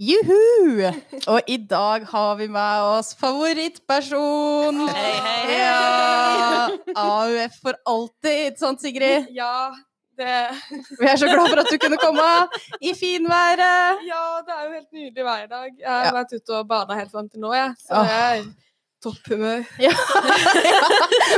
Juhu! 0.00 0.80
Og 1.28 1.40
i 1.46 1.56
dag 1.70 2.06
har 2.08 2.34
vi 2.38 2.46
med 2.48 2.82
oss 2.96 3.10
favorittperson. 3.20 4.78
Hei, 4.88 5.10
hei. 5.26 5.58
Ja, 5.58 6.68
AUF 6.96 7.58
for 7.60 7.76
alltid, 7.92 8.56
sant 8.60 8.80
Sigrid? 8.80 9.28
Ja, 9.36 9.68
det, 10.16 10.38
Vi 11.00 11.04
er 11.08 11.20
så 11.20 11.28
glad 11.28 11.50
for 11.52 11.60
at 11.60 11.68
du 11.68 11.76
kunne 11.84 12.00
komme 12.00 12.24
i 12.80 12.94
finværet. 12.96 14.00
ja, 14.08 14.24
det 14.46 14.56
er 14.56 14.64
jo 14.64 14.72
helt 14.78 14.90
nydelig 14.96 15.24
vær 15.28 15.44
i 15.44 15.50
dag. 15.52 15.68
Jeg 15.78 15.90
har 15.90 16.04
Ja. 16.08 16.16
vært 16.16 16.32
ute 16.38 16.56
og 16.62 16.68
bada 16.72 16.96
helt 16.96 17.12
fram 17.12 17.28
til 17.28 17.40
nå, 17.44 17.52
jeg. 17.54 17.74
Så 17.84 18.00
det 18.04 18.16
er 18.16 18.44
topphumør. 19.02 19.64
Ja. 19.86 19.92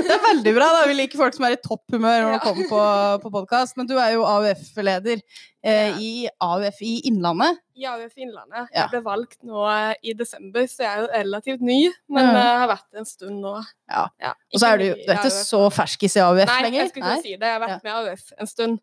Det 0.02 0.10
er 0.14 0.20
veldig 0.24 0.52
bra. 0.56 0.68
da. 0.76 0.82
Vi 0.88 0.94
liker 0.96 1.20
folk 1.20 1.36
som 1.36 1.44
er 1.46 1.54
i 1.56 1.60
topphumør 1.62 2.24
når 2.24 2.34
de 2.36 2.40
kommer 2.44 2.68
på, 2.70 2.82
på 3.24 3.32
podkast. 3.34 3.76
Men 3.78 3.88
du 3.90 3.94
er 4.00 4.14
jo 4.16 4.24
AUF-leder 4.26 5.20
eh, 5.64 5.98
i 6.02 6.10
AUF 6.42 6.80
i 6.84 6.92
Innlandet. 7.10 7.60
I 7.78 7.86
AUF 7.90 8.14
Innlandet. 8.20 8.68
Ja. 8.72 8.84
Jeg 8.84 8.92
ble 8.94 9.02
valgt 9.06 9.38
nå 9.48 9.64
eh, 9.70 9.92
i 10.10 10.14
desember, 10.18 10.66
så 10.70 10.84
jeg 10.86 10.90
er 10.92 11.02
jo 11.04 11.10
relativt 11.14 11.64
ny. 11.66 11.80
Men 12.12 12.30
eh, 12.32 12.38
jeg 12.40 12.62
har 12.64 12.70
vært 12.72 12.88
det 12.90 13.02
en 13.04 13.10
stund 13.12 13.42
nå. 13.44 13.56
Ja. 13.92 14.06
Ja, 14.22 14.32
Og 14.52 14.62
så 14.62 14.72
er 14.72 14.80
du, 14.82 14.86
du 14.96 15.10
er 15.12 15.20
ikke 15.20 15.34
så 15.36 15.64
ferskis 15.74 16.16
i 16.18 16.24
AUF 16.24 16.44
Nei, 16.46 16.62
lenger. 16.68 16.80
jeg 16.84 16.94
skulle 16.94 17.16
ikke 17.18 17.26
si 17.28 17.36
det. 17.36 17.50
Jeg 17.52 17.58
har 17.58 17.64
vært 17.66 17.84
med 17.86 17.92
i 17.92 17.98
AUF 18.00 18.32
en 18.40 18.50
stund. 18.54 18.80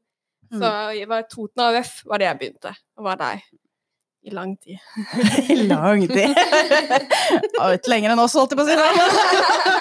Mm. 0.49 0.61
Så 0.63 0.69
jeg 0.97 1.09
var 1.11 1.25
Toten 1.29 1.65
AUF 1.67 1.97
var 2.09 2.21
det 2.21 2.25
jeg 2.31 2.39
begynte, 2.43 2.71
og 2.97 3.05
var 3.05 3.19
der 3.21 3.41
i 4.29 4.33
lang 4.37 4.53
tid. 4.61 4.77
I 5.53 5.57
lang 5.67 6.05
tid. 6.07 6.37
Ikke 7.75 7.91
lenger 7.91 8.13
enn 8.15 8.21
oss, 8.23 8.37
holdt 8.37 8.53
jeg 8.53 8.61
på 8.61 8.65
å 8.65 8.69
si. 8.69 8.77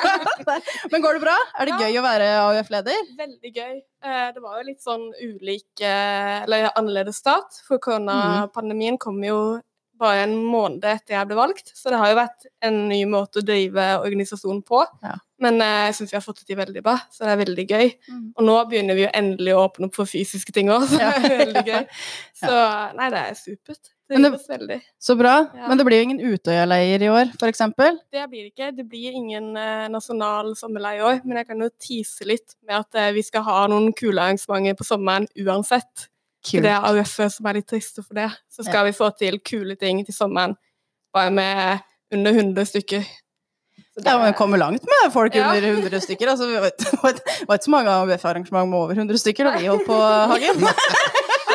Men 0.93 1.05
går 1.05 1.19
det 1.19 1.23
bra? 1.27 1.37
Er 1.61 1.69
det 1.69 1.77
Ja. 1.77 1.79
gøy 1.87 2.01
å 2.01 2.05
være 2.09 2.29
AUF-leder? 2.43 2.99
Veldig 3.21 3.53
gøy. 3.55 3.75
Eh, 4.05 4.27
Det 4.35 4.43
var 4.43 4.59
jo 4.61 4.67
litt 4.71 4.83
sånn 4.85 5.09
ulik, 5.21 5.67
eh, 5.85 6.43
eller 6.45 6.71
annerledes 6.75 7.17
start, 7.21 7.61
for 7.67 7.79
koronapandemien 7.83 8.99
kom 8.99 9.23
jo 9.25 9.61
bare 9.99 10.23
en 10.29 10.37
måned 10.47 10.85
etter 10.87 11.17
jeg 11.17 11.27
ble 11.27 11.35
valgt, 11.35 11.73
så 11.75 11.91
det 11.91 11.99
har 11.99 12.13
jo 12.13 12.19
vært 12.21 12.45
en 12.63 12.77
ny 12.89 13.01
måte 13.11 13.41
å 13.41 13.43
drive 13.43 13.87
organisasjonen 14.05 14.61
på. 14.63 14.85
Ja. 15.03 15.17
Men 15.43 15.59
eh, 15.63 15.89
jeg 15.89 15.97
syns 15.99 16.13
vi 16.13 16.17
har 16.21 16.23
fått 16.23 16.39
det 16.45 16.47
til 16.53 16.59
veldig 16.61 16.83
bra, 16.87 16.95
så 17.11 17.27
det 17.27 17.33
er 17.35 17.41
veldig 17.43 17.67
gøy. 17.67 17.91
Og 18.39 18.47
nå 18.47 18.55
begynner 18.71 18.95
vi 18.95 19.05
jo 19.09 19.11
endelig 19.13 19.57
å 19.57 19.65
åpne 19.67 19.89
opp 19.91 19.99
for 19.99 20.07
fysiske 20.07 20.55
ting 20.55 20.71
òg, 20.71 20.87
så 20.87 20.99
det 21.03 21.09
er 21.11 21.39
veldig 21.43 21.65
gøy. 21.67 21.85
Så 22.39 22.55
nei, 22.95 23.11
det 23.11 23.25
er 23.25 23.35
supert. 23.43 23.91
Det 24.09 24.19
Men 24.19 24.33
det- 24.33 24.41
veldig. 24.49 24.81
Så 24.99 25.15
bra. 25.19 25.35
Ja. 25.55 25.69
Men 25.69 25.77
det 25.79 25.85
blir 25.85 25.99
jo 25.99 26.03
ingen 26.09 26.21
Utøya-leir 26.21 27.03
i 27.03 27.09
år, 27.13 27.33
eksempel. 27.45 27.99
Det 28.11 28.23
blir 28.31 28.45
det 28.47 28.53
ikke. 28.55 28.71
Det 28.77 28.87
blir 28.89 29.13
ingen 29.13 29.51
eh, 29.57 29.89
nasjonal 29.93 30.55
sommerleir 30.57 30.99
i 30.99 31.03
år, 31.05 31.21
men 31.25 31.37
jeg 31.37 31.47
kan 31.47 31.61
jo 31.61 31.69
tease 31.79 32.25
litt 32.25 32.55
med 32.67 32.77
at 32.81 32.95
eh, 32.95 33.11
vi 33.13 33.23
skal 33.23 33.43
ha 33.45 33.67
noen 33.69 33.93
kule 33.93 34.17
arrangementer 34.21 34.75
på 34.81 34.85
sommeren 34.89 35.27
uansett. 35.45 36.09
Kult. 36.49 36.63
det 36.63 36.71
er 36.71 36.85
AUF 36.87 37.17
som 37.35 37.47
er 37.51 37.55
litt 37.59 37.67
triste 37.69 38.01
for 38.03 38.15
det. 38.15 38.31
Så 38.49 38.65
skal 38.65 38.87
vi 38.87 38.93
få 38.97 39.11
til 39.19 39.41
kule 39.45 39.75
ting 39.77 40.05
til 40.07 40.15
sommeren, 40.15 40.55
bare 41.13 41.31
med 41.35 41.81
under 42.15 42.33
100 42.33 42.65
stykker. 42.65 43.03
Så 43.93 44.01
det 44.01 44.07
Ja, 44.07 44.17
men 44.19 44.33
vi 44.33 44.37
kommer 44.39 44.57
langt 44.57 44.83
med 44.87 45.13
folk 45.13 45.35
Ja. 45.35 45.51
under 45.51 45.69
100 45.69 46.01
stykker. 46.01 46.31
Altså, 46.31 46.47
det 46.47 46.61
var 47.03 47.13
ikke- 47.59 47.65
så 47.65 47.71
mange 47.71 47.91
AUF-arrangement 47.91 48.71
med 48.71 48.79
over 48.79 48.95
100 48.95 49.19
stykker 49.19 49.45
da 49.45 49.59
vi 49.59 49.67
holdt 49.67 49.85
på, 49.87 49.99
Hagen. 50.33 50.61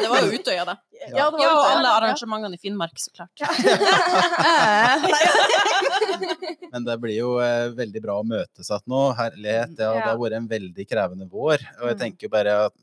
Det 0.04 0.10
var 0.10 0.20
jo 0.20 0.32
Utøya, 0.38 0.66
det. 0.68 0.78
Ja, 1.12 1.26
Ja, 1.42 1.50
og 1.58 1.66
alle 1.68 1.90
arrangementene 1.98 2.56
i 2.56 2.62
Finnmark, 2.62 2.96
så 3.02 3.10
klart. 3.16 3.44
Men 6.74 6.86
det 6.88 6.96
blir 7.04 7.18
jo 7.20 7.36
eh, 7.44 7.68
veldig 7.78 8.02
bra 8.04 8.16
å 8.22 8.26
møtes 8.28 8.70
igjen 8.72 8.88
nå. 8.90 9.04
Herlighet. 9.18 9.76
Det 9.78 9.86
har, 9.88 10.00
det 10.00 10.08
har 10.10 10.20
vært 10.22 10.38
en 10.40 10.50
veldig 10.50 10.86
krevende 10.90 11.28
vår. 11.30 11.60
Og 11.82 11.88
jeg 11.92 11.98
Mm. 11.98 12.02
tenker 12.02 12.28
jo 12.28 12.32
bare 12.34 12.54
at 12.68 12.74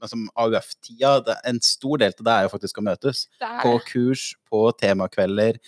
altså, 0.00 0.16
AUF-tida, 0.38 1.36
en 1.50 1.60
stor 1.64 1.98
del 1.98 2.12
av 2.14 2.24
det 2.24 2.32
er 2.36 2.42
jo 2.46 2.52
faktisk 2.54 2.78
å 2.80 2.84
møtes. 2.86 3.24
På 3.62 3.76
kurs, 3.84 4.34
på 4.50 4.58
temakvelder, 4.78 5.58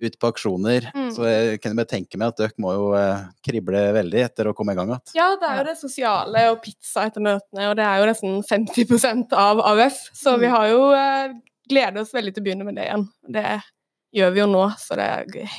ut 0.00 0.16
på 0.20 0.30
aksjoner. 0.32 0.86
Mm. 0.94 1.10
Så 1.12 1.26
jeg 1.28 1.60
kan 1.60 1.76
bare 1.76 1.86
tenke 1.90 2.16
meg 2.20 2.28
at 2.32 2.38
dere 2.40 2.56
må 2.62 2.72
jo 2.76 2.86
eh, 2.96 3.24
krible 3.44 3.82
veldig 3.96 4.22
etter 4.28 4.48
å 4.48 4.54
komme 4.56 4.72
i 4.72 4.76
gang 4.78 4.88
igjen. 4.94 5.02
Ja, 5.18 5.28
det 5.40 5.48
er 5.48 5.56
jo 5.60 5.66
det 5.70 5.76
sosiale 5.80 6.46
og 6.52 6.62
pizza 6.64 7.04
etter 7.08 7.20
møtene, 7.24 7.68
og 7.70 7.76
det 7.80 7.84
er 7.88 7.96
jo 8.00 8.08
nesten 8.08 8.32
50% 8.48 9.32
av 9.36 9.60
AUF. 9.72 9.96
Så 10.16 10.36
vi 10.40 10.48
har 10.52 10.66
jo 10.72 10.82
eh, 10.96 11.28
gleder 11.70 12.02
oss 12.02 12.14
veldig 12.14 12.34
til 12.34 12.42
å 12.42 12.48
begynne 12.48 12.66
med 12.66 12.78
det 12.78 12.88
igjen. 12.88 13.06
Det 13.38 13.46
gjør 14.18 14.34
vi 14.34 14.42
jo 14.42 14.50
nå, 14.50 14.64
så 14.80 14.98
det 14.98 15.06
er 15.06 15.30
gøy. 15.38 15.54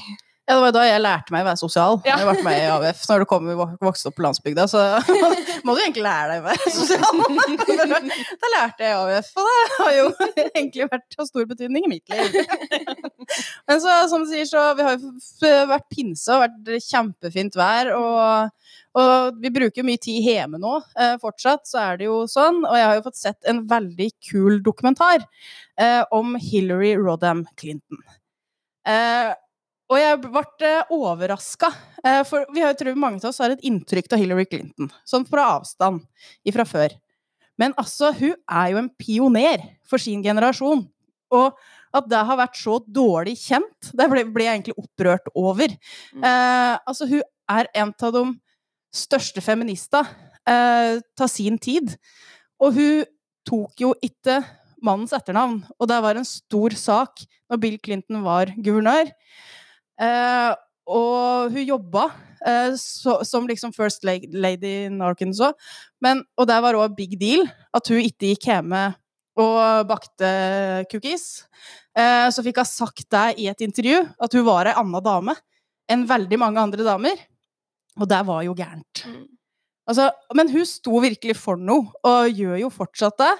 Ja, 0.50 0.56
det 0.58 0.64
var 0.66 0.74
da 0.76 0.82
jeg 0.84 1.00
lærte 1.00 1.32
meg 1.32 1.44
å 1.46 1.48
være 1.48 1.60
sosial. 1.62 2.00
Ja. 2.04 2.18
Jeg 2.20 2.28
ble 2.28 2.44
med 2.44 2.58
i 2.58 2.64
AUF. 2.74 3.04
Når 3.08 3.22
du 3.22 3.26
kommer 3.30 3.60
vokste 3.80 4.10
opp 4.10 4.18
på 4.18 4.24
landsbygda, 4.26 4.66
så 4.68 4.82
må 5.66 5.76
du 5.78 5.80
egentlig 5.84 6.04
lære 6.04 6.34
deg 6.34 6.42
å 6.42 6.48
være 6.50 6.74
sosial. 6.80 7.22
Da 8.42 8.50
lærte 8.56 8.84
jeg 8.84 8.98
AUF, 8.98 9.30
og 9.38 9.48
det 9.48 9.78
har 9.78 9.94
jo 9.96 10.08
egentlig 10.50 10.90
vært 10.92 11.18
av 11.22 11.30
stor 11.30 11.48
betydning 11.54 11.88
i 11.88 11.92
mitt 11.94 12.12
liv. 12.12 12.36
Men 13.70 13.84
så, 13.86 13.96
som 14.12 14.26
du 14.26 14.32
sier, 14.34 14.50
så 14.50 14.66
vi 14.76 14.90
har 14.90 14.98
jo 14.98 15.54
vært 15.72 15.88
pinse 15.94 16.36
og 16.36 16.44
vært 16.44 16.90
kjempefint 16.90 17.56
vær, 17.62 17.94
og, 17.96 18.74
og 18.98 19.38
vi 19.40 19.52
bruker 19.54 19.86
mye 19.88 20.00
tid 20.02 20.24
hjemme 20.26 20.60
nå. 20.62 20.78
Eh, 21.00 21.14
fortsatt 21.22 21.68
så 21.70 21.80
er 21.84 22.00
det 22.02 22.10
jo 22.10 22.24
sånn, 22.30 22.64
og 22.68 22.76
jeg 22.76 22.88
har 22.88 22.98
jo 22.98 23.06
fått 23.06 23.20
sett 23.22 23.48
en 23.50 23.62
veldig 23.70 24.10
kul 24.32 24.60
dokumentar 24.66 25.24
eh, 25.80 26.02
om 26.12 26.36
Hillary 26.40 26.94
Rodham 27.00 27.46
Clinton. 27.60 28.02
Eh, 28.88 29.32
og 29.92 30.00
jeg 30.00 30.20
ble 30.24 30.42
uh, 30.72 30.92
overraska, 30.96 31.68
for 32.24 32.46
vi 32.56 32.62
har, 32.64 32.72
jo 32.72 32.78
tror 32.80 32.96
mange 32.96 33.20
av 33.20 33.28
oss 33.28 33.42
har 33.44 33.52
et 33.52 33.66
inntrykk 33.68 34.14
av 34.16 34.22
Hillary 34.22 34.46
Clinton, 34.48 34.88
sånn 35.04 35.26
fra 35.28 35.50
avstand 35.58 36.06
ifra 36.48 36.64
før. 36.64 36.96
Men 37.60 37.76
altså, 37.76 38.14
hun 38.16 38.38
er 38.48 38.70
jo 38.72 38.80
en 38.80 38.88
pioner 38.96 39.66
for 39.84 40.00
sin 40.00 40.24
generasjon. 40.24 40.86
Og 41.36 41.60
at 41.96 42.08
det 42.12 42.22
har 42.28 42.40
vært 42.40 42.56
så 42.60 42.78
dårlig 42.88 43.36
kjent, 43.42 43.92
det 43.98 44.08
ble, 44.12 44.24
ble 44.32 44.48
jeg 44.48 44.60
egentlig 44.60 44.78
opprørt 44.80 45.28
over. 45.36 45.76
Mm. 46.16 46.24
Eh, 46.24 46.76
altså, 46.88 47.08
hun 47.12 47.22
er 47.52 47.70
en 47.84 47.92
av 47.92 48.16
de 48.16 48.24
største 48.92 49.42
feminista, 49.44 50.04
eh, 50.48 51.00
ta 51.18 51.28
sin 51.28 51.58
tid. 51.58 51.96
Og 52.62 52.76
hun 52.76 53.06
tok 53.48 53.80
jo 53.82 53.94
ikke 54.04 54.42
mannens 54.82 55.14
etternavn, 55.14 55.62
og 55.80 55.88
det 55.90 56.00
var 56.04 56.18
en 56.18 56.28
stor 56.28 56.74
sak 56.78 57.24
når 57.50 57.62
Bill 57.62 57.78
Clinton 57.84 58.24
var 58.26 58.52
guvernør. 58.58 59.12
Eh, 60.02 60.52
og 60.92 61.54
hun 61.54 61.68
jobba 61.68 62.08
eh, 62.46 62.74
så, 62.80 63.20
som 63.28 63.48
liksom 63.48 63.74
first 63.74 64.04
lady 64.04 64.88
in 64.88 65.02
Arkansas, 65.06 65.54
men, 66.02 66.24
og 66.38 66.50
det 66.50 66.58
var 66.64 66.80
òg 66.80 66.98
big 66.98 67.18
deal 67.22 67.46
at 67.74 67.92
hun 67.92 68.02
ikke 68.02 68.34
gikk 68.34 68.50
hjemme 68.50 68.90
og 69.40 69.88
bakte 69.90 70.32
cookies. 70.92 71.46
Eh, 71.98 72.28
så 72.34 72.44
fikk 72.44 72.62
hun 72.62 72.68
sagt 72.68 73.08
det 73.14 73.28
i 73.44 73.48
et 73.52 73.64
intervju, 73.64 74.02
at 74.20 74.34
hun 74.38 74.48
var 74.48 74.70
ei 74.70 74.78
anna 74.78 75.02
dame 75.04 75.38
enn 75.92 76.08
veldig 76.08 76.40
mange 76.40 76.62
andre 76.62 76.86
damer. 76.88 77.20
Og 78.00 78.08
det 78.10 78.22
var 78.28 78.44
jo 78.46 78.56
gærent. 78.58 79.04
Mm. 79.08 79.28
Altså, 79.90 80.08
men 80.38 80.52
hun 80.54 80.68
sto 80.68 81.02
virkelig 81.04 81.36
for 81.40 81.60
noe, 81.60 81.90
og 82.08 82.32
gjør 82.38 82.60
jo 82.62 82.70
fortsatt 82.72 83.18
det. 83.20 83.34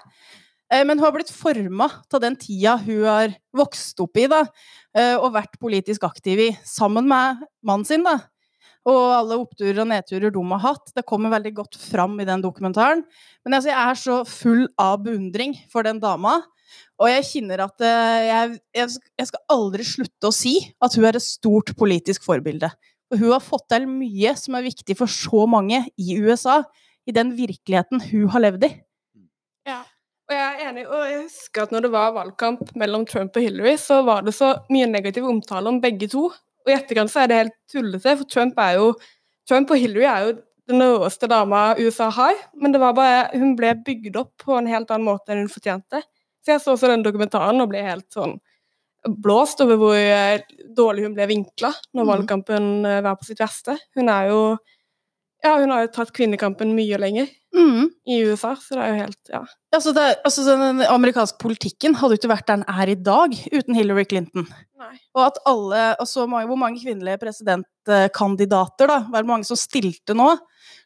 Eh, 0.72 0.84
Men 0.88 0.98
hun 0.98 1.06
har 1.06 1.16
blitt 1.16 1.32
forma 1.32 1.88
av 2.14 2.22
den 2.24 2.36
tida 2.40 2.78
hun 2.82 3.06
har 3.06 3.36
vokst 3.56 4.00
opp 4.04 4.18
i, 4.18 4.28
da, 4.32 4.46
eh, 4.96 5.16
og 5.16 5.34
vært 5.36 5.60
politisk 5.60 6.04
aktiv 6.08 6.40
i, 6.40 6.52
sammen 6.66 7.08
med 7.08 7.44
mannen 7.64 7.88
sin, 7.88 8.04
da. 8.08 8.18
Og 8.90 9.12
alle 9.14 9.38
oppturer 9.38 9.84
og 9.84 9.92
nedturer 9.92 10.32
de 10.34 10.42
har 10.56 10.64
hatt. 10.64 10.90
Det 10.96 11.06
kommer 11.06 11.30
veldig 11.30 11.52
godt 11.60 11.78
fram 11.78 12.16
i 12.20 12.26
den 12.26 12.42
dokumentaren. 12.42 13.04
Men 13.46 13.54
altså, 13.54 13.70
jeg 13.70 13.78
er 13.92 14.00
så 14.00 14.16
full 14.26 14.64
av 14.82 15.04
beundring 15.06 15.54
for 15.70 15.86
den 15.86 16.00
dama. 16.02 16.40
Og 16.98 17.10
jeg 17.12 17.28
kjenner 17.28 17.62
at 17.68 17.84
eh, 17.86 18.22
jeg, 18.26 18.56
jeg, 18.80 18.96
jeg 19.22 19.30
skal 19.30 19.44
aldri 19.54 19.86
slutte 19.86 20.32
å 20.32 20.34
si 20.34 20.56
at 20.82 20.98
hun 20.98 21.06
er 21.06 21.20
et 21.20 21.26
stort 21.26 21.76
politisk 21.78 22.26
forbilde. 22.26 22.72
For 23.12 23.20
hun 23.20 23.34
har 23.36 23.44
fått 23.44 23.66
til 23.74 23.90
mye 23.92 24.32
som 24.40 24.56
er 24.56 24.64
viktig 24.64 24.96
for 24.96 25.12
så 25.12 25.44
mange 25.52 25.82
i 26.00 26.16
USA, 26.24 26.62
i 27.04 27.12
den 27.12 27.34
virkeligheten 27.36 28.00
hun 28.08 28.30
har 28.32 28.46
levd 28.46 28.70
i. 28.70 28.70
Ja. 29.68 29.82
Og 30.32 30.36
jeg 30.38 30.46
er 30.48 30.70
enig, 30.70 30.86
og 30.88 31.02
jeg 31.04 31.18
husker 31.26 31.66
at 31.66 31.74
når 31.76 31.84
det 31.84 31.92
var 31.92 32.14
valgkamp 32.16 32.70
mellom 32.80 33.04
Trump 33.10 33.36
og 33.36 33.44
Hillary, 33.44 33.74
så 33.76 34.00
var 34.08 34.24
det 34.24 34.32
så 34.38 34.54
mye 34.72 34.88
negativ 34.88 35.28
omtale 35.28 35.68
om 35.68 35.82
begge 35.84 36.08
to. 36.14 36.30
Og 36.64 36.72
i 36.72 36.78
etterkant 36.78 37.12
så 37.12 37.26
er 37.26 37.28
det 37.28 37.40
helt 37.42 37.58
tullete, 37.74 38.16
for 38.22 38.32
Trump 38.32 38.62
er 38.64 38.78
jo 38.78 38.94
Trump 39.50 39.74
og 39.76 39.82
Hillary 39.82 40.08
er 40.08 40.30
jo 40.30 40.38
den 40.72 40.86
råeste 40.86 41.28
dama 41.28 41.74
USA 41.82 42.08
har, 42.16 42.38
men 42.56 42.72
det 42.72 42.80
var 42.80 42.96
bare, 42.96 43.26
hun 43.36 43.58
ble 43.60 43.74
bygd 43.84 44.16
opp 44.22 44.32
på 44.40 44.56
en 44.56 44.70
helt 44.72 44.94
annen 44.94 45.10
måte 45.10 45.34
enn 45.34 45.44
hun 45.44 45.52
fortjente. 45.52 46.00
Så 46.46 46.54
jeg 46.54 46.64
så 46.64 46.78
også 46.78 46.94
den 46.94 47.04
dokumentaren 47.04 47.60
og 47.60 47.74
ble 47.74 47.84
helt 47.84 48.08
sånn 48.14 48.38
blåst 49.08 49.62
over 49.64 49.78
hvor 49.82 49.96
eh, 49.98 50.42
dårlig 50.78 51.04
hun 51.08 51.16
ble 51.16 51.26
vinkla 51.28 51.72
når 51.94 52.04
Mhm. 52.06 52.12
valgkampen 52.12 52.86
eh, 52.86 53.02
var 53.02 53.16
på 53.18 53.26
sitt 53.26 53.40
verste. 53.40 53.78
Hun 53.96 54.10
er 54.10 54.30
jo 54.30 54.58
Ja, 55.44 55.56
hun 55.58 55.72
har 55.72 55.88
jo 55.88 55.88
tatt 55.90 56.12
kvinnekampen 56.14 56.76
mye 56.78 57.00
lenger 57.02 57.28
Mm. 57.52 57.88
i 58.06 58.20
USA, 58.30 58.54
så 58.54 58.76
det 58.76 58.84
er 58.84 58.90
jo 58.92 59.00
helt 59.02 59.30
Ja. 59.34 59.40
Altså, 59.74 59.92
det, 59.92 60.18
altså, 60.24 60.44
den 60.46 60.82
amerikanske 60.86 61.40
politikken 61.40 61.96
hadde 61.96 62.14
jo 62.14 62.20
ikke 62.22 62.30
vært 62.38 62.46
der 62.46 62.58
den 62.58 62.66
er 62.70 62.88
i 62.92 62.94
dag 62.94 63.32
uten 63.52 63.74
Hillary 63.74 64.06
Clinton. 64.06 64.46
Nei. 64.78 65.00
Og 65.16 65.26
at 65.26 65.40
alle, 65.48 65.96
og 66.00 66.06
så 66.06 66.28
mange, 66.30 66.46
Hvor 66.48 66.58
mange 66.60 66.78
kvinnelige 66.80 67.18
presidentkandidater 67.86 68.88
da, 68.88 69.00
hvor 69.10 69.26
mange 69.26 69.46
som 69.48 69.58
stilte 69.58 70.14
nå? 70.14 70.30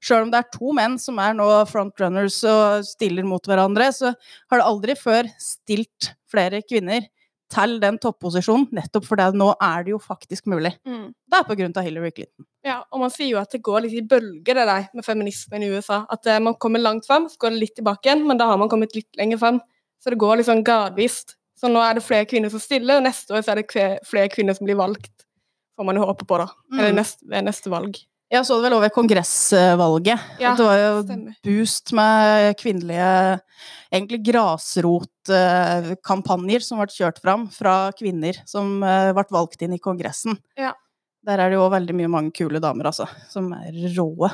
Sjøl 0.01 0.23
om 0.23 0.31
det 0.31 0.39
er 0.39 0.51
to 0.57 0.71
menn 0.75 0.97
som 1.01 1.19
er 1.19 1.33
nå 1.33 1.47
frontrunners 1.67 2.39
og 2.47 2.85
stiller 2.87 3.25
mot 3.27 3.43
hverandre, 3.45 3.89
så 3.91 4.13
har 4.51 4.61
det 4.61 4.65
aldri 4.65 4.95
før 4.95 5.29
stilt 5.41 6.13
flere 6.31 6.61
kvinner 6.63 7.07
til 7.53 7.79
den 7.79 7.97
topposisjonen, 8.01 8.67
nettopp 8.73 9.05
fordi 9.05 9.25
nå 9.37 9.51
er 9.61 9.83
det 9.85 9.91
jo 9.93 9.99
faktisk 10.01 10.47
mulig. 10.49 10.71
Mm. 10.87 11.11
Det 11.29 11.37
er 11.39 11.43
på 11.47 11.55
grunn 11.59 11.75
av 11.77 11.83
Hillary 11.85 12.11
Clinton. 12.11 12.45
Ja, 12.65 12.79
og 12.91 12.99
man 13.03 13.11
sier 13.13 13.29
jo 13.35 13.37
at 13.41 13.51
det 13.53 13.61
går 13.61 13.81
litt 13.85 13.93
i 13.99 14.01
bølger, 14.01 14.57
det 14.57 14.65
der 14.65 14.87
med 14.97 15.05
feminismen 15.05 15.63
i 15.63 15.69
USA. 15.69 16.05
At 16.09 16.25
eh, 16.25 16.39
man 16.41 16.55
kommer 16.55 16.79
langt 16.81 17.05
frem, 17.05 17.27
så 17.29 17.37
går 17.39 17.53
det 17.53 17.59
litt 17.61 17.75
tilbake 17.77 18.09
igjen, 18.09 18.25
men 18.27 18.37
da 18.41 18.47
har 18.49 18.57
man 18.57 18.69
kommet 18.71 18.95
litt 18.97 19.09
lenger 19.19 19.37
frem. 19.37 19.59
Så 20.01 20.09
det 20.09 20.17
går 20.21 20.37
litt 20.41 20.49
sånn 20.49 20.63
gradvis. 20.65 21.21
Så 21.55 21.69
nå 21.71 21.79
er 21.85 21.93
det 21.95 22.03
flere 22.03 22.25
kvinner 22.27 22.49
som 22.51 22.59
stiller, 22.59 22.97
og 22.97 23.05
neste 23.05 23.31
år 23.37 23.45
så 23.45 23.53
er 23.53 23.61
det 23.61 23.69
flere 24.09 24.29
kvinner 24.33 24.57
som 24.57 24.65
blir 24.67 24.75
valgt. 24.81 25.13
Får 25.77 25.85
man 25.87 25.95
jo 25.99 26.05
håpe 26.07 26.25
på, 26.27 26.37
da. 26.41 26.49
Eller 26.73 26.91
Mm. 26.91 26.95
neste, 26.99 27.25
ved 27.29 27.45
neste 27.45 27.69
valg. 27.71 27.95
Jeg 28.33 28.41
så 28.47 28.55
det 28.57 28.63
vel 28.65 28.73
over 28.79 28.89
kongressvalget. 28.93 30.19
Ja, 30.41 30.55
det 30.57 30.65
var 30.65 30.77
jo 30.79 31.03
stemmer. 31.03 31.33
boost 31.45 31.91
med 31.93 32.57
kvinnelige 32.57 33.39
Egentlig 33.93 34.25
grasrotkampanjer 34.27 36.61
som 36.65 36.79
ble 36.81 36.87
kjørt 36.91 37.19
fram 37.23 37.43
fra 37.53 37.91
kvinner 37.95 38.35
som 38.49 38.83
eh, 38.83 39.13
ble 39.15 39.23
valgt 39.31 39.61
inn 39.63 39.73
i 39.77 39.79
Kongressen. 39.79 40.35
Ja. 40.59 40.73
Der 41.25 41.39
er 41.39 41.49
det 41.49 41.57
jo 41.57 41.69
veldig 41.71 41.95
mye 41.97 42.07
mange 42.11 42.31
kule 42.35 42.59
damer, 42.61 42.85
altså. 42.91 43.05
Som 43.31 43.53
er 43.55 43.71
råe. 43.95 44.29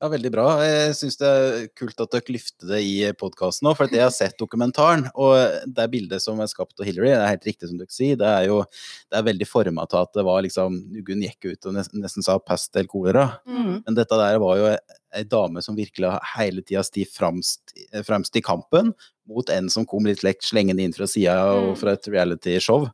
Ja, 0.00 0.08
veldig 0.08 0.30
bra. 0.32 0.44
Jeg 0.64 0.94
syns 0.96 1.18
det 1.20 1.28
er 1.28 1.64
kult 1.76 1.98
at 2.00 2.08
dere 2.14 2.32
løfter 2.32 2.70
det 2.70 2.78
i 2.88 2.92
podkasten 3.20 3.66
nå, 3.66 3.74
for 3.76 3.90
jeg 3.92 4.00
har 4.00 4.12
sett 4.16 4.38
dokumentaren. 4.40 5.02
Og 5.12 5.34
det 5.76 5.84
bildet 5.92 6.22
som 6.24 6.38
er 6.40 6.48
skapt 6.48 6.80
av 6.80 6.86
Hillary, 6.88 7.10
det 7.12 7.18
er 7.20 7.32
helt 7.34 7.48
riktig 7.50 7.68
som 7.68 7.76
dere 7.76 7.92
sier, 7.92 8.16
det 8.16 8.24
er 8.30 8.46
jo 8.48 8.62
det 8.64 9.18
er 9.18 9.26
veldig 9.26 9.48
forma 9.50 9.84
til 9.92 10.00
at 10.00 10.14
det 10.16 10.24
var 10.24 10.40
liksom 10.46 10.78
Gunn 11.04 11.26
gikk 11.26 11.50
ut 11.50 11.68
og 11.68 11.74
nesten, 11.76 12.00
nesten 12.00 12.24
sa 12.24 12.38
pest 12.40 12.72
eller 12.80 12.88
kolera. 12.88 13.26
Mm. 13.44 13.74
Men 13.84 13.98
dette 13.98 14.16
der 14.22 14.38
var 14.40 14.56
jo 14.62 14.70
ei 14.72 15.24
dame 15.28 15.60
som 15.66 15.76
virkelig 15.76 16.14
hele 16.32 16.64
tida 16.64 16.80
sti 16.86 17.04
fremst, 17.10 17.74
fremst 18.06 18.38
i 18.40 18.42
kampen 18.46 18.94
mot 19.28 19.52
en 19.52 19.68
som 19.70 19.84
kom 19.86 20.08
litt 20.08 20.24
lekt 20.24 20.46
slengende 20.48 20.86
inn 20.86 20.96
fra 20.96 21.04
sida 21.10 21.34
og 21.58 21.74
Mm. 21.74 21.76
fra 21.82 21.92
et 21.98 22.08
realityshow. 22.08 22.88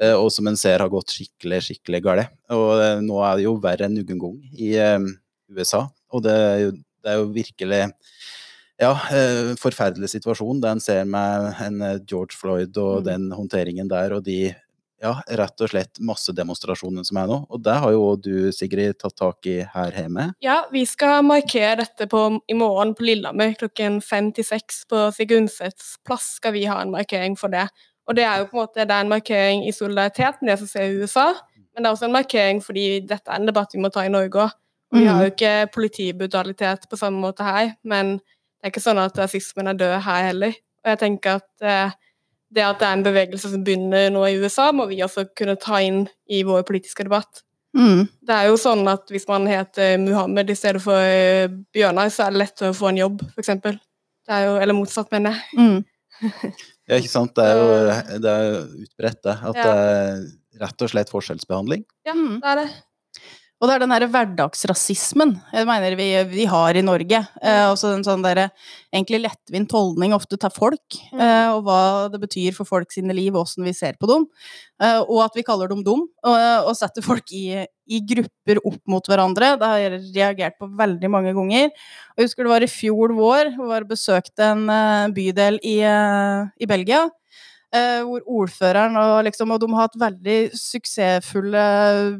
eh, 0.00 0.14
Og 0.14 0.30
som 0.30 0.46
en 0.46 0.56
ser 0.56 0.78
har 0.78 0.88
gått 0.88 1.10
skikkelig, 1.10 1.58
skikkelig 1.66 2.02
galt. 2.06 2.30
Og 2.54 2.70
eh, 2.80 3.00
nå 3.02 3.18
er 3.26 3.36
det 3.36 3.44
jo 3.48 3.56
verre 3.58 3.88
enn 3.90 3.98
noen 3.98 4.22
gang 4.22 4.38
i 4.54 4.70
eh, 4.78 4.98
USA. 5.50 5.88
Og 6.12 6.22
det 6.26 6.34
er 6.36 6.58
jo, 6.66 6.72
det 7.02 7.12
er 7.12 7.20
jo 7.20 7.30
virkelig 7.34 7.82
ja, 8.82 8.92
eh, 9.14 9.52
forferdelig 9.60 10.10
situasjon. 10.14 10.60
Det 10.62 10.70
en 10.70 10.80
ser 10.82 11.04
med 11.08 11.54
en 11.62 11.80
eh, 11.82 11.98
George 12.08 12.36
Floyd 12.38 12.76
og 12.76 13.02
Mm. 13.02 13.04
den 13.04 13.30
håndteringen 13.32 13.88
der, 13.88 14.12
og 14.16 14.24
de 14.24 14.54
ja, 15.02 15.16
rett 15.34 15.60
og 15.60 15.68
slett 15.72 15.98
massedemonstrasjonene 15.98 17.04
som 17.04 17.16
er 17.18 17.26
nå. 17.26 17.38
Og 17.50 17.62
det 17.62 17.74
har 17.74 17.90
jo 17.90 18.16
du, 18.16 18.52
Sigrid, 18.54 18.94
tatt 19.00 19.16
tak 19.18 19.46
i 19.50 19.56
her 19.74 19.90
hjemme. 19.98 20.28
Ja, 20.44 20.60
vi 20.70 20.84
skal 20.86 21.24
markere 21.26 21.80
dette 21.82 22.06
på, 22.06 22.20
i 22.46 22.54
morgen 22.54 22.94
på 22.94 23.02
Lillehammer 23.08 23.56
klokken 23.58 24.00
fem 24.00 24.30
til 24.32 24.46
seks 24.46 24.84
på 24.86 25.08
Sigurd 25.16 25.42
Undsets 25.48 25.96
plass. 26.06 26.36
skal 26.38 26.52
vi 26.54 26.64
ha 26.70 26.80
en 26.80 26.94
markering 26.94 27.34
for 27.38 27.50
det. 27.50 27.66
Og 28.06 28.14
det 28.14 28.24
er 28.24 28.38
jo 28.38 28.46
på 28.50 28.58
en 28.60 28.62
måte 28.62 28.86
en 28.86 29.08
markering 29.10 29.66
i 29.66 29.72
solidaritet 29.74 30.40
med 30.40 30.52
det 30.52 30.58
som 30.60 30.70
skjer 30.70 30.86
i 30.90 31.02
USA, 31.02 31.32
men 31.74 31.82
det 31.82 31.88
er 31.88 31.94
også 31.96 32.06
en 32.08 32.16
markering 32.16 32.62
fordi 32.62 33.00
dette 33.00 33.30
er 33.30 33.40
en 33.40 33.46
debatt 33.46 33.74
vi 33.74 33.80
må 33.82 33.90
ta 33.90 34.04
i 34.06 34.10
Norge 34.12 34.38
òg. 34.46 34.50
Vi 34.92 35.04
har 35.08 35.22
jo 35.24 35.30
ikke 35.32 35.70
politibrutalitet 35.74 36.88
på 36.90 36.98
samme 37.00 37.20
måte 37.22 37.44
her, 37.46 37.74
men 37.84 38.18
det 38.18 38.66
er 38.68 38.72
ikke 38.74 38.82
sånn 38.84 39.00
at 39.02 39.16
rasismen 39.18 39.70
er 39.72 39.78
død 39.80 39.94
her 40.04 40.26
heller. 40.28 40.52
Og 40.84 40.90
jeg 40.92 40.98
tenker 41.00 41.38
at 41.40 41.64
eh, 41.64 41.94
det 42.52 42.64
at 42.66 42.78
det 42.82 42.86
er 42.88 42.98
en 42.98 43.04
bevegelse 43.06 43.48
som 43.48 43.62
begynner 43.64 44.10
nå 44.12 44.26
i 44.28 44.36
USA, 44.42 44.66
må 44.76 44.84
vi 44.90 44.98
også 45.02 45.24
kunne 45.38 45.56
ta 45.56 45.78
inn 45.80 46.02
i 46.28 46.42
vår 46.44 46.62
politiske 46.68 47.06
debatt. 47.08 47.40
Mm. 47.72 48.04
Det 48.20 48.34
er 48.36 48.50
jo 48.50 48.58
sånn 48.60 48.84
at 48.92 49.08
hvis 49.08 49.24
man 49.30 49.46
heter 49.48 49.94
Muhammed 50.02 50.50
i 50.52 50.56
stedet 50.58 50.82
for 50.84 51.00
eh, 51.00 51.48
Bjørnar, 51.72 52.10
så 52.12 52.26
er 52.26 52.34
det 52.34 52.42
lettere 52.42 52.74
å 52.74 52.76
få 52.76 52.90
en 52.92 53.00
jobb, 53.00 53.22
f.eks. 53.32 53.54
Det 53.62 54.36
er 54.36 54.44
jo, 54.50 54.58
eller 54.60 54.76
motsatt, 54.76 55.08
mener 55.14 55.38
jeg. 55.38 55.58
Mm. 55.58 55.80
Ja, 56.90 56.96
ikke 56.98 57.08
sant. 57.12 57.30
Det 57.38 57.44
er 57.46 57.56
jo 57.56 58.20
det 58.20 58.30
er 58.30 58.56
utbredt, 58.82 59.20
det. 59.24 59.34
At 59.48 59.56
Ja. 59.56 59.62
det 59.62 59.74
er 59.80 60.64
rett 60.66 60.82
og 60.82 60.90
slett 60.90 61.10
forskjellsbehandling. 61.14 61.84
Ja, 62.04 62.12
Mm. 62.12 62.40
det 62.42 62.48
er 62.50 62.56
det. 62.58 62.66
Og 63.62 63.68
det 63.70 63.74
er 63.76 63.82
den 63.84 63.92
derre 63.94 64.08
hverdagsrasismen 64.10 65.36
jeg 65.54 65.66
mener 65.68 65.94
vi, 65.94 66.08
vi 66.32 66.46
har 66.50 66.74
i 66.74 66.82
Norge. 66.82 67.20
Eh, 67.38 67.66
også 67.70 67.92
en 67.94 68.02
sånn 68.02 68.24
derre 68.24 68.48
egentlig 68.90 69.20
lettvint 69.22 69.70
holdning 69.70 70.10
ofte 70.16 70.34
til 70.40 70.50
folk, 70.50 70.80
Mm. 71.12 71.20
eh, 71.22 71.48
og 71.52 71.62
hva 71.68 72.10
det 72.10 72.18
betyr 72.24 72.56
for 72.56 72.66
folk 72.66 72.90
sine 72.90 73.14
liv, 73.14 73.30
og 73.36 73.46
åssen 73.46 73.62
vi 73.64 73.72
ser 73.72 73.94
på 74.00 74.08
dem. 74.10 74.26
Eh, 74.82 74.98
og 75.06 75.22
at 75.28 75.38
vi 75.38 75.44
kaller 75.46 75.68
dem 75.70 75.84
dum, 75.86 76.08
og, 76.24 76.36
og 76.66 76.74
setter 76.74 77.06
folk 77.06 77.30
i, 77.30 77.62
i 77.86 78.00
grupper 78.02 78.58
opp 78.66 78.80
mot 78.90 79.06
hverandre. 79.06 79.54
Det 79.60 79.70
har 79.70 79.78
jeg 79.78 80.02
reagert 80.16 80.58
på 80.58 80.66
veldig 80.66 81.10
mange 81.12 81.32
ganger. 81.38 81.70
Og 81.70 82.18
jeg 82.18 82.26
husker 82.32 82.42
det 82.48 82.54
var 82.56 82.66
i 82.66 82.72
fjor 82.74 83.14
vår, 83.14 83.54
hvor 83.60 83.74
jeg 83.78 83.88
besøkte 83.94 84.50
en 84.56 84.66
eh, 84.74 85.08
bydel 85.14 85.60
i, 85.62 85.78
eh, 85.86 86.50
i 86.58 86.66
Belgia. 86.66 87.06
Eh, 87.72 88.02
hvor 88.04 88.20
ordføreren 88.28 88.98
og, 89.00 89.22
liksom, 89.24 89.48
og 89.54 89.62
de 89.62 89.68
har 89.72 89.86
hatt 89.86 89.94
veldig 89.96 90.34
suksessfulle 90.60 91.62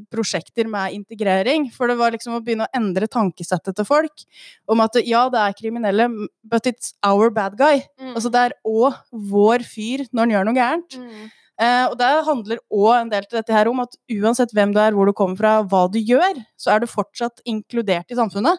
prosjekter 0.09 0.71
med 0.73 0.95
integrering. 0.97 1.67
For 1.75 1.93
det 1.93 1.99
var 2.01 2.15
liksom 2.15 2.39
å 2.39 2.41
begynne 2.41 2.65
å 2.65 2.73
endre 2.79 3.09
tankesettet 3.13 3.77
til 3.77 3.85
folk 3.85 4.25
om 4.73 4.81
at 4.81 4.97
ja, 5.05 5.27
det 5.29 5.43
er 5.43 5.59
kriminelle, 5.59 6.09
but 6.41 6.71
it's 6.71 6.95
our 7.05 7.29
bad 7.29 7.61
guy. 7.61 7.85
Altså 8.15 8.33
det 8.33 8.47
er 8.47 8.57
òg 8.65 8.97
vår 9.13 9.69
fyr 9.69 10.07
når 10.09 10.25
han 10.25 10.35
gjør 10.37 10.49
noe 10.49 10.61
gærent. 10.63 10.99
Mm. 11.03 11.31
Eh, 11.61 11.85
og 11.85 11.99
det 12.01 12.11
handler 12.33 12.65
òg 12.73 12.93
en 12.97 13.13
del 13.13 13.29
til 13.29 13.43
dette 13.43 13.53
her 13.55 13.69
om 13.69 13.85
at 13.85 14.01
uansett 14.09 14.57
hvem 14.57 14.73
du 14.73 14.81
er, 14.81 14.97
hvor 14.97 15.05
du 15.05 15.13
kommer 15.17 15.37
fra, 15.37 15.55
hva 15.69 15.85
du 15.93 16.01
gjør, 16.01 16.41
så 16.57 16.73
er 16.73 16.81
du 16.81 16.89
fortsatt 16.89 17.45
inkludert 17.45 18.09
i 18.09 18.17
samfunnet. 18.17 18.57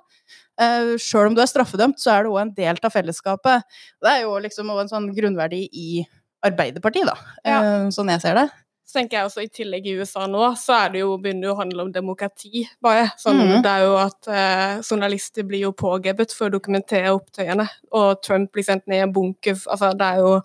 Uh, 0.62 0.94
Sjøl 1.02 1.32
om 1.32 1.34
du 1.34 1.42
er 1.42 1.50
straffedømt, 1.50 1.98
så 1.98 2.12
er 2.14 2.28
du 2.28 2.36
òg 2.36 2.44
en 2.44 2.54
del 2.54 2.78
av 2.78 2.94
fellesskapet. 2.94 3.66
Det 3.98 4.12
er 4.12 4.28
jo 4.28 4.38
liksom 4.44 4.70
en 4.70 4.92
sånn 4.92 5.10
grunnverdi 5.18 5.66
i 5.74 6.04
Arbeiderpartiet, 6.44 7.08
da, 7.08 7.16
ja. 7.48 7.62
sånn 7.94 8.10
jeg 8.12 8.22
ser 8.24 8.36
det. 8.36 8.50
Så 8.86 9.00
tenker 9.00 9.18
jeg 9.18 9.26
også 9.30 9.42
i 9.46 9.48
tillegg 9.50 9.86
i 9.88 9.94
USA 9.98 10.26
nå, 10.28 10.42
så 10.60 10.76
er 10.84 10.90
det 10.94 11.00
jo, 11.00 11.14
begynner 11.18 11.48
det 11.48 11.52
å 11.54 11.60
handle 11.62 11.86
om 11.86 11.92
demokrati, 11.96 12.66
bare. 12.84 13.06
Sånn, 13.18 13.40
mm. 13.40 13.54
Det 13.64 13.72
er 13.72 13.86
jo 13.86 13.94
at 14.02 14.28
eh, 14.28 14.82
journalister 14.84 15.48
blir 15.48 15.64
jo 15.64 15.72
pågrepet 15.80 16.36
for 16.36 16.50
å 16.52 16.54
dokumentere 16.58 17.14
opptøyene, 17.16 17.66
og 17.96 18.20
Trump 18.22 18.52
blir 18.54 18.68
sendt 18.68 18.86
ned 18.92 19.00
i 19.00 19.06
en 19.08 19.14
bunker. 19.16 19.56
Altså, 19.72 19.94
det 19.98 20.10
er 20.12 20.22
jo 20.22 20.36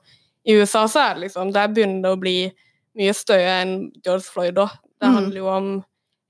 I 0.48 0.54
USA 0.62 0.86
så 0.88 1.02
er 1.02 1.14
det 1.18 1.26
liksom 1.26 1.50
Der 1.52 1.68
begynner 1.68 2.06
det 2.06 2.10
å 2.14 2.20
bli 2.22 2.36
mye 2.96 3.12
større 3.14 3.58
enn 3.64 3.74
George 4.06 4.24
Floyd 4.30 4.56
òg. 4.62 4.70
Det 4.98 5.08
Mhm. 5.08 5.14
handler 5.18 5.38
jo 5.42 5.48
om 5.52 5.66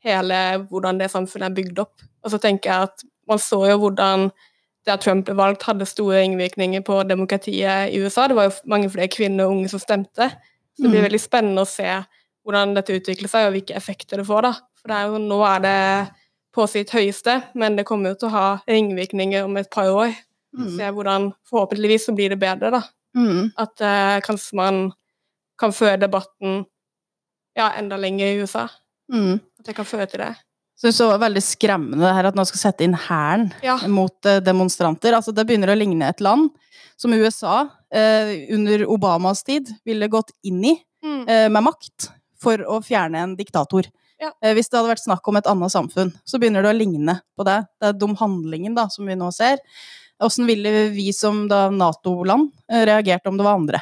hele 0.03 0.38
hvordan 0.70 0.99
det 0.99 1.11
samfunnet 1.12 1.50
er 1.50 1.55
bygd 1.62 1.79
opp. 1.79 2.03
Og 2.25 2.31
så 2.32 2.41
tenker 2.41 2.70
jeg 2.73 2.82
at 2.88 3.05
man 3.29 3.38
så 3.38 3.61
jo 3.69 3.79
hvordan 3.79 4.31
at 4.87 5.01
Trump 5.03 5.27
ble 5.27 5.35
valgt, 5.37 5.63
hadde 5.69 5.87
store 5.87 6.23
innvirkninger 6.25 6.81
på 6.87 7.03
demokratiet 7.09 7.93
i 7.93 7.99
USA. 8.01 8.29
Det 8.29 8.37
var 8.37 8.49
jo 8.49 8.55
mange 8.67 8.89
flere 8.91 9.09
kvinner 9.09 9.45
og 9.45 9.57
unge 9.57 9.69
som 9.69 9.81
stemte. 9.83 10.31
Så 10.77 10.82
det 10.82 10.91
blir 10.91 11.01
Mm. 11.03 11.08
veldig 11.11 11.20
spennende 11.20 11.61
å 11.63 11.67
se 11.67 12.05
hvordan 12.47 12.75
dette 12.75 12.94
utvikler 12.94 13.29
seg, 13.29 13.47
og 13.47 13.53
hvilke 13.53 13.75
effekter 13.77 14.17
det 14.17 14.27
får. 14.27 14.43
da. 14.43 14.53
For 14.81 14.89
det 14.89 14.97
er 14.97 15.06
jo, 15.08 15.19
nå 15.19 15.44
er 15.44 15.58
det 15.61 16.11
på 16.55 16.67
sitt 16.69 16.91
høyeste, 16.91 17.43
men 17.55 17.77
det 17.77 17.85
kommer 17.85 18.11
jo 18.11 18.15
til 18.15 18.29
å 18.29 18.32
ha 18.32 18.61
ringvirkninger 18.69 19.44
om 19.44 19.56
et 19.56 19.70
par 19.70 19.85
år. 19.91 20.15
Mm. 20.56 20.77
Se 20.77 20.91
hvordan 20.93 21.35
Forhåpentligvis 21.51 22.06
så 22.06 22.15
blir 22.15 22.31
det 22.31 22.39
bedre, 22.41 22.70
da. 22.70 22.82
Mm. 23.17 23.53
At 23.58 23.81
eh, 23.81 24.20
kanskje 24.20 24.55
man 24.55 24.93
kan 25.58 25.73
føre 25.73 25.99
debatten 26.01 26.65
ja, 27.56 27.73
enda 27.77 27.97
lenger 27.97 28.27
i 28.27 28.41
USA. 28.41 28.69
Mm. 29.13 29.41
At 29.58 29.67
det 29.67 29.75
kan 29.77 29.85
føre 29.85 30.06
til 30.06 30.20
det. 30.20 30.37
Syns 30.79 30.99
det 31.01 31.06
var 31.11 31.19
veldig 31.25 31.43
skremmende 31.43 32.05
det 32.06 32.15
her 32.15 32.29
at 32.31 32.37
man 32.39 32.47
skal 32.47 32.61
sette 32.70 32.85
inn 32.87 32.94
hæren 32.94 33.49
Ja. 33.65 33.79
mot 33.91 34.27
eh, 34.27 34.39
demonstranter. 34.41 35.13
Altså, 35.17 35.35
det 35.35 35.47
begynner 35.49 35.73
å 35.73 35.79
ligne 35.79 36.06
et 36.08 36.20
land 36.23 36.51
som 36.99 37.13
USA 37.15 37.69
eh, 37.91 38.47
under 38.55 38.85
Obamas 38.91 39.43
tid 39.47 39.69
ville 39.87 40.08
gått 40.08 40.31
inn 40.47 40.65
i 40.65 40.77
Mm. 41.03 41.29
eh, 41.31 41.49
med 41.49 41.63
makt 41.63 42.08
for 42.43 42.58
å 42.67 42.81
fjerne 42.82 43.20
en 43.23 43.37
diktator. 43.39 43.87
Ja. 44.19 44.32
Eh, 44.43 44.51
hvis 44.55 44.67
det 44.69 44.79
hadde 44.81 44.91
vært 44.91 45.05
snakk 45.05 45.29
om 45.31 45.37
et 45.39 45.47
annet 45.47 45.70
samfunn, 45.70 46.11
så 46.27 46.41
begynner 46.43 46.63
det 46.67 46.73
å 46.73 46.79
ligne 46.79 47.20
på 47.39 47.44
det. 47.47 47.61
Det 47.81 47.87
er 47.89 47.93
dum 48.01 48.17
handlingen 48.19 48.75
da, 48.75 48.89
som 48.91 49.06
vi 49.06 49.15
nå 49.15 49.29
ser. 49.32 49.58
Åssen 50.20 50.44
ville 50.47 50.89
vi 50.91 51.13
som 51.15 51.47
Nato-land 51.47 52.51
eh, 52.69 52.82
reagert 52.85 53.27
om 53.31 53.37
det 53.39 53.47
var 53.47 53.55
andre? 53.61 53.81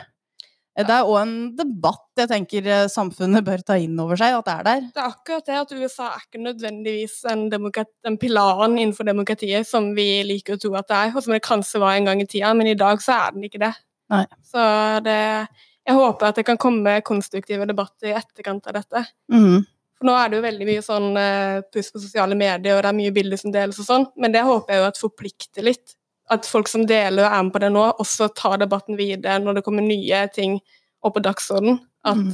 Eh, 0.77 0.85
Det 0.85 0.93
er 0.93 1.09
òg 1.09 1.19
en 1.23 1.35
debatt 1.57 2.21
jeg 2.21 2.29
tenker 2.31 2.67
eh, 2.69 2.87
samfunnet 2.93 3.45
bør 3.45 3.63
ta 3.65 3.77
inn 3.81 3.97
over 4.01 4.19
seg, 4.21 4.37
at 4.37 4.47
det 4.47 4.55
er 4.55 4.67
der. 4.69 4.83
Det 4.95 5.03
er 5.03 5.13
akkurat 5.13 5.47
det 5.49 5.61
at 5.61 5.73
USA 5.73 6.09
er 6.13 6.25
ikke 6.25 6.43
nødvendigvis 6.45 7.15
den, 7.27 7.47
den 7.51 8.19
pilaren 8.21 8.77
innenfor 8.77 9.09
demokratiet 9.09 9.69
som 9.69 9.95
vi 9.97 10.23
liker 10.29 10.57
å 10.57 10.61
tro 10.61 10.75
at 10.77 10.89
det 10.89 10.99
er, 11.01 11.15
og 11.15 11.25
som 11.25 11.37
det 11.37 11.45
kanskje 11.47 11.81
var 11.83 11.97
en 11.97 12.11
gang 12.11 12.21
i 12.21 12.29
tida, 12.29 12.53
men 12.57 12.69
i 12.73 12.77
dag 12.79 13.01
så 13.05 13.17
er 13.27 13.37
den 13.37 13.49
ikke 13.49 13.63
det. 13.65 13.73
Nei. 14.13 14.27
Så 14.47 14.67
det 15.03 15.49
Jeg 15.87 15.95
håper 15.95 16.27
at 16.27 16.39
det 16.41 16.43
kan 16.47 16.59
komme 16.59 16.97
konstruktive 17.07 17.67
debatter 17.67 18.09
i 18.11 18.15
etterkant 18.19 18.65
av 18.67 18.75
dette. 18.75 19.05
Mm. 19.31 19.61
For 19.97 20.09
nå 20.09 20.17
er 20.19 20.29
det 20.29 20.41
jo 20.41 20.45
veldig 20.45 20.67
mye 20.67 20.83
sånn 20.83 21.07
eh, 21.21 21.61
puss 21.73 21.93
på 21.95 22.01
sosiale 22.03 22.35
medier, 22.35 22.75
og 22.75 22.83
det 22.83 22.91
er 22.91 22.97
mye 22.99 23.13
bilder 23.15 23.39
som 23.39 23.53
deles 23.55 23.79
og 23.81 23.87
sånn, 23.87 24.07
men 24.19 24.35
det 24.35 24.43
håper 24.45 24.75
jeg 24.75 24.83
jo 24.83 24.89
at 24.91 24.99
forplikter 25.01 25.65
litt. 25.65 25.95
At 26.31 26.47
folk 26.51 26.67
som 26.69 26.87
deler 26.89 27.23
og 27.27 27.33
er 27.33 27.43
med 27.47 27.53
på 27.55 27.63
det 27.63 27.71
nå, 27.75 27.85
også 28.03 28.29
tar 28.35 28.59
debatten 28.59 28.99
videre 28.99 29.39
når 29.43 29.61
det 29.61 29.65
kommer 29.67 29.85
nye 29.87 30.25
ting 30.35 30.59
opp 31.07 31.15
på 31.15 31.23
dagsordenen. 31.23 31.79
At 32.07 32.19
mm. 32.19 32.33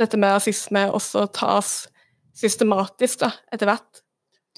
dette 0.00 0.20
med 0.20 0.34
rasisme 0.36 0.86
også 0.92 1.26
tas 1.32 1.74
systematisk 2.36 3.22
da, 3.22 3.30
etter 3.54 3.70
hvert. 3.70 4.02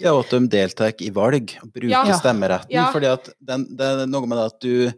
Ja, 0.01 0.13
og 0.13 0.27
at 0.27 0.35
de 0.35 0.49
deltar 0.53 0.99
i 1.01 1.13
valg 1.15 1.55
og 1.63 1.71
bruker 1.73 1.93
Ja. 1.93 2.19
stemmeretten. 2.19 2.73
Ja. 2.75 2.91
fordi 2.93 3.07
at 3.07 3.31
den, 3.41 3.65
det 3.77 3.87
er 3.87 4.07
noe 4.11 4.27
med 4.27 4.39
det 4.39 4.49
at 4.53 4.61
du 4.61 4.93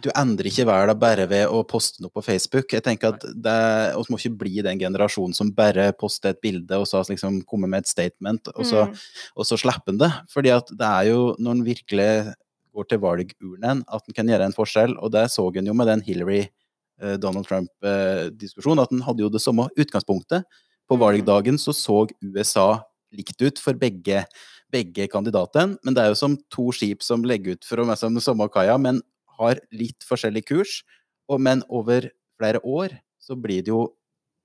du 0.00 0.08
endrer 0.16 0.48
ikke 0.48 0.64
verden 0.64 0.96
bare 0.98 1.26
ved 1.28 1.50
å 1.52 1.58
poste 1.68 2.00
noe 2.00 2.12
på 2.14 2.22
Facebook. 2.24 2.72
Jeg 2.72 2.84
tenker 2.86 3.14
at 3.14 3.20
det, 3.20 3.56
Vi 3.94 4.12
må 4.12 4.16
ikke 4.16 4.38
bli 4.38 4.62
den 4.64 4.78
generasjonen 4.80 5.34
som 5.36 5.50
bare 5.52 5.92
poster 5.92 6.30
et 6.30 6.40
bilde 6.40 6.78
og 6.78 6.86
så 6.88 7.02
liksom 7.04 7.42
kommer 7.44 7.68
med 7.68 7.84
et 7.84 7.88
statement, 7.88 8.48
og 8.56 8.64
så, 8.64 8.86
Mm. 8.88 8.96
og 9.36 9.44
så 9.44 9.58
slipper 9.58 9.92
en 9.92 9.98
det. 9.98 10.12
Fordi 10.30 10.50
at 10.56 10.66
det 10.68 10.88
er 10.88 11.02
jo 11.10 11.36
når 11.38 11.50
en 11.50 11.64
virkelig 11.64 12.34
går 12.74 12.88
til 12.90 13.00
valgurnen 13.02 13.84
at 13.86 14.08
en 14.08 14.16
kan 14.16 14.28
gjøre 14.30 14.48
en 14.48 14.56
forskjell, 14.56 14.96
og 14.98 15.12
det 15.14 15.28
så 15.32 15.46
en 15.54 15.70
jo 15.70 15.74
med 15.76 15.88
den 15.90 16.02
Hillary-Donald 16.04 17.46
Trump-diskusjonen, 17.48 18.82
at 18.82 18.92
en 18.92 19.04
hadde 19.06 19.24
jo 19.24 19.30
det 19.32 19.42
samme 19.42 19.68
utgangspunktet. 19.78 20.44
På 20.88 20.98
Mm. 20.98 21.00
valgdagen 21.00 21.58
så 21.58 21.72
så 21.72 22.08
USA 22.20 22.84
likt 23.14 23.40
ut 23.40 23.58
for 23.58 23.72
begge, 23.72 24.26
begge 24.70 25.08
kandidatene, 25.08 25.78
men 25.84 25.94
det 25.94 26.02
er 26.02 26.08
jo 26.12 26.18
som 26.18 26.36
to 26.50 26.70
skip 26.72 27.02
som 27.02 27.22
legger 27.22 27.54
ut 27.54 27.64
for 27.64 27.84
messe 27.86 28.02
den 28.02 28.20
samme 28.20 28.48
kaia, 28.50 28.76
men 28.78 29.00
har 29.38 29.60
litt 29.72 30.02
forskjellig 30.04 30.44
kurs. 30.46 30.82
Og, 31.28 31.40
men 31.40 31.62
over 31.70 32.10
flere 32.38 32.60
år 32.60 32.98
så 33.22 33.36
blir 33.40 33.62
det 33.64 33.72
jo 33.72 33.94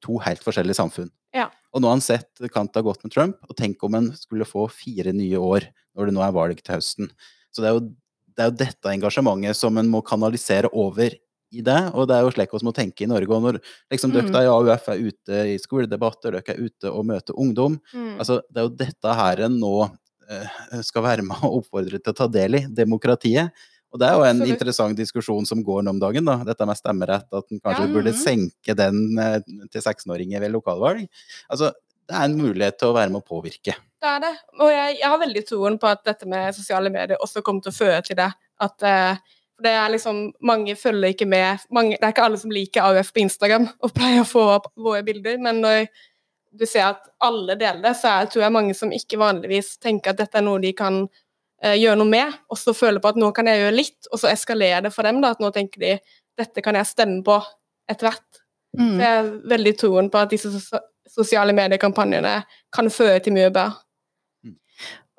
to 0.06 0.18
helt 0.24 0.44
forskjellige 0.46 0.80
samfunn. 0.80 1.10
Ja. 1.36 1.50
Og 1.74 1.82
nå 1.82 1.90
har 1.90 1.98
han 1.98 2.02
sett 2.06 2.40
kanta 2.54 2.82
godt 2.82 3.04
med 3.04 3.14
Trump, 3.14 3.38
og 3.50 3.58
tenk 3.58 3.84
om 3.84 3.98
han 3.98 4.12
skulle 4.18 4.48
få 4.48 4.70
fire 4.72 5.12
nye 5.14 5.38
år 5.38 5.68
når 5.98 6.10
det 6.10 6.16
nå 6.16 6.24
er 6.24 6.36
valg 6.36 6.62
til 6.64 6.78
høsten. 6.78 7.12
Så 7.52 7.62
det 7.62 7.70
er 7.70 7.76
jo, 7.78 7.90
det 8.40 8.46
er 8.46 8.52
jo 8.54 8.60
dette 8.62 8.92
engasjementet 8.94 9.58
som 9.60 9.76
en 9.82 9.90
må 9.92 10.00
kanalisere 10.08 10.72
over 10.72 11.12
i 11.52 11.64
det, 11.66 11.80
og 11.98 12.06
det 12.08 12.16
er 12.16 12.24
jo 12.24 12.32
slik 12.32 12.52
vi 12.54 12.62
må 12.68 12.72
tenke 12.78 13.04
i 13.04 13.10
Norge. 13.10 13.34
Og 13.36 13.42
når 13.44 13.58
liksom 13.92 14.14
Mm. 14.14 14.32
dere 14.32 14.44
i 14.46 14.52
AUF 14.52 14.88
er 14.88 15.02
ute 15.10 15.40
i 15.50 15.58
skoledebatter, 15.60 16.38
dere 16.38 16.56
er 16.56 16.62
ute 16.70 16.92
og 16.92 17.06
møter 17.10 17.34
ungdom, 17.36 17.80
Mm. 17.94 18.20
Altså, 18.20 18.40
det 18.48 18.62
er 18.62 18.68
jo 18.70 18.76
dette 18.78 19.16
her 19.16 19.42
en 19.46 19.60
nå 19.60 19.90
eh, 20.30 20.82
skal 20.86 21.04
være 21.04 21.24
med 21.26 21.36
og 21.44 21.64
oppfordre 21.64 22.00
til 22.00 22.14
å 22.14 22.16
ta 22.16 22.28
del 22.28 22.56
i, 22.56 22.68
demokratiet. 22.68 23.52
Og 23.92 24.00
det 24.00 24.08
er 24.08 24.14
jo 24.14 24.22
en 24.24 24.38
Absolutt. 24.38 24.54
interessant 24.54 24.96
diskusjon 24.96 25.48
som 25.48 25.64
går 25.66 25.82
nå 25.82 25.90
om 25.90 26.00
dagen, 26.00 26.24
da. 26.24 26.44
Dette 26.46 26.66
med 26.70 26.78
stemmerett, 26.78 27.26
at 27.34 27.52
en 27.52 27.60
kanskje 27.60 27.88
Ja, 27.88 27.94
burde 27.94 28.14
mhm. 28.14 28.22
senke 28.22 28.76
den 28.78 29.18
eh, 29.18 29.40
til 29.74 29.82
16-åringer 29.82 30.40
ved 30.40 30.54
lokalvalg. 30.54 31.10
Altså, 31.50 31.74
det 32.08 32.16
er 32.16 32.26
en 32.30 32.38
mulighet 32.38 32.78
til 32.78 32.90
å 32.90 32.94
være 32.94 33.10
med 33.10 33.24
å 33.24 33.26
påvirke. 33.26 33.74
Det 34.00 34.08
er 34.08 34.22
det. 34.24 34.36
Og 34.60 34.70
jeg, 34.72 34.96
jeg 35.02 35.12
har 35.12 35.20
veldig 35.20 35.44
troen 35.48 35.76
på 35.80 35.90
at 35.90 36.06
dette 36.08 36.28
med 36.30 36.56
sosiale 36.56 36.92
medier 36.94 37.20
også 37.20 37.44
kommer 37.44 37.66
til 37.66 37.74
å 37.74 37.80
føre 37.80 38.02
til 38.06 38.20
det. 38.20 38.30
At 38.64 38.86
eh, 38.88 39.20
det 39.64 39.72
er 39.76 39.92
liksom 39.92 40.22
Mange 40.46 40.76
følger 40.80 41.14
ikke 41.14 41.28
med. 41.28 41.66
Mange, 41.76 41.98
det 41.98 42.06
er 42.08 42.14
ikke 42.14 42.28
alle 42.30 42.40
som 42.40 42.54
liker 42.54 42.86
AUF 42.86 43.12
på 43.16 43.24
Instagram 43.26 43.68
og 43.68 43.96
pleier 43.96 44.24
å 44.24 44.30
få 44.30 44.46
opp 44.56 44.72
våre 44.80 45.04
bilder, 45.08 45.40
men 45.44 45.60
når 45.64 45.90
du 46.52 46.66
ser 46.66 46.88
at 46.88 47.10
alle 47.22 47.58
deler 47.60 47.84
det, 47.84 47.94
så 48.00 48.10
er, 48.10 48.30
tror 48.32 48.46
jeg 48.46 48.56
mange 48.56 48.74
som 48.78 48.94
ikke 48.96 49.20
vanligvis 49.22 49.76
tenker 49.84 50.14
at 50.14 50.22
dette 50.22 50.40
er 50.40 50.46
noe 50.48 50.62
de 50.64 50.72
kan 50.74 51.04
eh, 51.62 51.76
gjøre 51.78 52.00
noe 52.00 52.10
med, 52.10 52.40
og 52.50 52.58
så 52.58 52.74
føler 52.74 53.04
på 53.04 53.12
at 53.12 53.20
nå 53.22 53.30
kan 53.38 53.50
jeg 53.52 53.62
gjøre 53.62 53.76
litt, 53.76 54.10
og 54.10 54.22
så 54.22 54.32
eskalerer 54.32 54.88
det 54.88 54.94
for 54.96 55.06
dem. 55.06 55.20
da, 55.22 55.36
At 55.36 55.44
nå 55.44 55.52
tenker 55.54 55.84
de 55.84 55.98
dette 56.40 56.64
kan 56.66 56.78
jeg 56.80 56.90
stemme 56.90 57.20
på 57.28 57.38
etter 57.90 58.10
hvert. 58.10 58.42
Mm. 58.78 58.96
Så 58.96 59.04
jeg 59.04 59.20
er 59.20 59.30
veldig 59.54 59.76
troen 59.78 60.10
på 60.10 60.24
at 60.24 60.34
disse 60.34 60.80
sosiale 61.10 61.54
mediekampanjene 61.58 62.34
kan 62.74 62.90
føre 62.94 63.20
til 63.22 63.36
mye 63.36 63.52
bedre. 63.52 63.78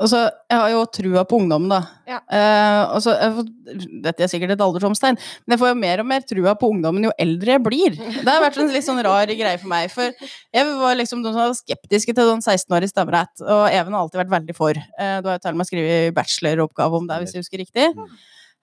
Og 0.01 0.09
så, 0.09 0.21
Jeg 0.49 0.57
har 0.59 0.71
jo 0.73 0.85
trua 0.97 1.23
på 1.29 1.37
ungdom, 1.43 1.67
da. 1.69 1.79
Ja. 2.09 2.19
Eh, 2.33 2.95
altså, 2.97 3.13
jeg 3.21 3.35
får- 3.37 4.01
dette 4.07 4.25
er 4.25 4.31
sikkert 4.33 4.55
et 4.55 4.63
alderdomstegn, 4.65 5.19
men 5.47 5.53
jeg 5.55 5.61
får 5.61 5.69
jo 5.69 5.75
mer 5.83 6.01
og 6.01 6.07
mer 6.07 6.21
trua 6.27 6.55
på 6.59 6.71
ungdommen 6.73 7.05
jo 7.05 7.13
eldre 7.21 7.53
jeg 7.55 7.63
blir. 7.63 7.91
Det 8.01 8.25
har 8.27 8.41
vært 8.43 8.57
en 8.59 8.73
litt 8.73 8.87
sånn 8.87 9.03
rar 9.05 9.27
greie 9.27 9.61
for 9.61 9.69
meg. 9.69 9.91
For 9.93 10.09
jeg 10.57 10.67
var 10.81 10.97
liksom 10.97 11.23
de 11.23 11.31
som 11.35 11.43
var 11.43 11.55
skeptiske 11.59 12.15
til 12.17 12.33
sånn 12.33 12.41
16-årig 12.43 12.89
stemmerett, 12.91 13.45
og 13.45 13.69
Even 13.71 13.93
har 13.93 14.03
alltid 14.07 14.23
vært 14.25 14.35
veldig 14.41 14.57
for. 14.57 14.71
Eh, 14.99 15.21
du 15.21 15.29
har 15.29 15.37
jo 15.39 15.45
til 15.45 15.53
og 15.53 15.61
med 15.61 15.67
skrevet 15.69 16.15
bacheloroppgave 16.17 16.97
om 17.03 17.07
det, 17.07 17.21
hvis 17.21 17.33
jeg 17.37 17.45
husker 17.45 17.59
riktig. 17.67 17.89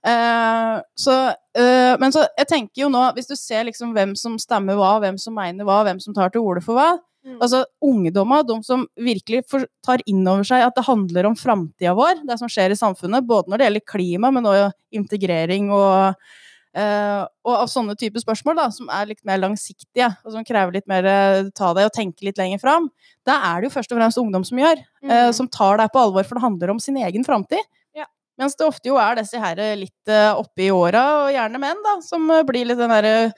Eh, 0.08 0.82
så, 0.98 1.16
eh, 1.58 1.98
men 2.00 2.12
så, 2.14 2.26
jeg 2.38 2.48
tenker 2.48 2.84
jo 2.86 2.90
nå, 2.90 3.14
hvis 3.18 3.28
du 3.30 3.36
ser 3.36 3.66
liksom 3.68 3.94
hvem 3.96 4.16
som 4.18 4.38
stemmer 4.40 4.78
hva, 4.80 5.00
hvem 5.04 5.18
som 5.20 5.36
mener 5.36 5.66
hva, 5.68 5.84
hvem 5.84 6.00
som 6.02 6.14
tar 6.16 6.30
til 6.34 6.42
orde 6.42 6.64
for 6.64 6.78
hva, 6.78 6.98
Mm. 7.28 7.38
Altså 7.44 7.66
ungdommer, 7.84 8.44
de 8.48 8.56
som 8.64 8.86
virkelig 8.96 9.44
tar 9.84 10.00
inn 10.08 10.24
over 10.32 10.46
seg 10.48 10.64
at 10.64 10.76
det 10.78 10.86
handler 10.88 11.28
om 11.28 11.36
framtida 11.36 11.92
vår, 11.98 12.22
det 12.28 12.38
som 12.40 12.48
skjer 12.48 12.72
i 12.72 12.78
samfunnet, 12.80 13.26
både 13.28 13.52
når 13.52 13.60
det 13.60 13.68
gjelder 13.68 13.88
klima, 13.92 14.30
men 14.32 14.48
også 14.48 14.70
integrering 14.96 15.68
og, 15.76 16.16
eh, 16.78 17.26
og 17.44 17.54
av 17.58 17.68
sånne 17.68 17.98
typer 18.00 18.24
spørsmål, 18.24 18.56
da, 18.62 18.70
som 18.72 18.88
er 18.94 19.10
litt 19.12 19.20
mer 19.28 19.42
langsiktige, 19.44 20.08
og 20.24 20.32
som 20.38 20.46
krever 20.48 20.78
litt 20.80 20.88
mer 20.88 21.04
eh, 21.12 21.50
ta 21.58 21.74
deg 21.76 21.90
og 21.90 21.94
tenke 22.00 22.24
litt 22.30 22.40
lenger 22.40 22.64
fram. 22.64 22.88
Da 23.28 23.42
er 23.52 23.60
det 23.62 23.70
jo 23.70 23.76
først 23.76 23.92
og 23.92 24.00
fremst 24.00 24.24
ungdom 24.24 24.46
som 24.48 24.58
gjør, 24.64 24.78
eh, 25.04 25.28
Mhm. 25.28 25.34
som 25.34 25.48
tar 25.52 25.78
deg 25.84 25.92
på 25.92 26.00
alvor, 26.06 26.24
for 26.24 26.36
det 26.40 26.44
handler 26.48 26.72
om 26.72 26.80
sin 26.80 26.96
egen 26.96 27.26
framtid. 27.28 27.60
Ja. 27.94 28.06
Mens 28.40 28.56
det 28.56 28.68
ofte 28.68 28.88
jo 28.88 28.96
er 28.96 29.16
disse 29.20 29.40
her 29.42 29.56
litt 29.76 30.08
uh, 30.08 30.36
oppe 30.38 30.64
i 30.64 30.70
åra, 30.72 31.26
og 31.28 31.34
gjerne 31.34 31.60
menn, 31.60 31.84
da, 31.84 32.00
som 32.02 32.30
eh, 32.32 32.44
blir 32.44 32.66
litt 32.66 32.78
den 32.78 32.90
derre 32.90 33.34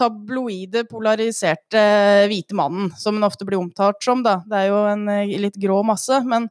tabloide, 0.00 0.84
polariserte 0.90 1.82
hvite 2.30 2.56
mannen, 2.56 2.90
som 2.98 3.16
den 3.16 3.26
ofte 3.26 3.46
blir 3.48 3.60
omtalt 3.60 4.00
som. 4.04 4.24
Da. 4.26 4.40
Det 4.48 4.62
er 4.62 4.70
jo 4.70 4.84
en 4.90 5.06
eh, 5.12 5.36
litt 5.42 5.58
grå 5.60 5.80
masse, 5.86 6.22
men, 6.26 6.48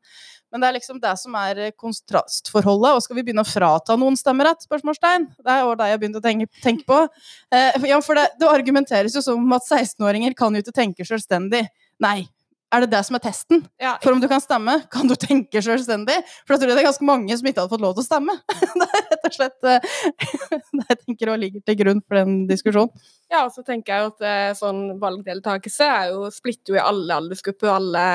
men 0.49 0.61
det 0.61 0.69
er 0.69 0.77
liksom 0.77 1.01
det 1.03 1.13
som 1.21 1.35
er 1.39 1.63
eh, 1.65 1.75
kontrastforholdet. 1.77 2.95
Og 2.95 3.05
skal 3.05 3.19
vi 3.19 3.25
begynne 3.27 3.45
å 3.45 3.49
frata 3.49 3.97
noen 3.99 4.17
stemmerett? 4.19 4.65
spørsmålstegn? 4.67 5.29
Det 5.41 5.53
er 5.53 5.65
også 5.65 5.81
det 5.81 5.91
jeg 5.91 5.97
har 5.97 6.03
begynt 6.05 6.21
å 6.21 6.25
tenke, 6.25 6.49
tenke 6.63 6.87
på. 6.89 7.03
Eh, 7.55 7.85
ja, 7.89 8.01
for 8.05 8.19
det, 8.19 8.29
det 8.41 8.51
argumenteres 8.51 9.17
jo 9.17 9.25
som 9.25 9.57
at 9.57 9.67
16-åringer 9.67 10.37
kan 10.37 10.55
jo 10.55 10.63
ikke 10.63 10.77
tenke 10.81 11.07
selvstendig. 11.07 11.65
Nei. 12.03 12.19
Er 12.69 12.83
det 12.85 12.91
det 12.91 13.01
som 13.07 13.17
er 13.17 13.23
testen? 13.23 13.63
Ja, 13.81 13.95
For 14.03 14.13
om 14.13 14.19
du 14.21 14.27
kan 14.29 14.41
stemme, 14.43 14.75
kan 14.93 15.09
du 15.09 15.15
tenke 15.17 15.61
selvstendig? 15.65 16.19
For 16.45 16.53
da 16.53 16.61
tror 16.61 16.69
jeg 16.69 16.77
det 16.77 16.83
er 16.83 16.89
ganske 16.91 17.07
mange 17.07 17.37
som 17.39 17.49
ikke 17.49 17.63
hadde 17.63 17.73
fått 17.73 17.85
lov 17.85 17.95
til 17.97 18.05
å 18.05 18.09
stemme. 18.09 18.35
Det 18.79 18.85
er 18.85 19.07
rett 19.09 19.25
og 19.25 19.35
slett 19.35 19.69
eh, 19.69 19.87
det 20.77 20.85
jeg 20.85 20.99
tenker 21.01 21.31
og 21.33 21.41
ligger 21.41 21.63
til 21.65 21.79
grunn 21.81 22.03
for 22.05 22.19
den 22.19 22.35
diskusjonen. 22.49 23.09
Ja, 23.29 23.43
og 23.47 23.53
så 23.55 23.65
tenker 23.65 23.95
jeg 23.95 24.11
at 24.11 24.23
eh, 24.25 24.51
sånn 24.57 24.83
valgdeltakelse 25.01 25.89
er 25.89 26.13
jo 26.13 26.29
splitter 26.33 26.75
jo 26.75 26.79
i 26.79 26.83
alle 26.83 27.17
aldersgrupper 27.23 27.69
og 27.71 27.75
alle 27.75 28.05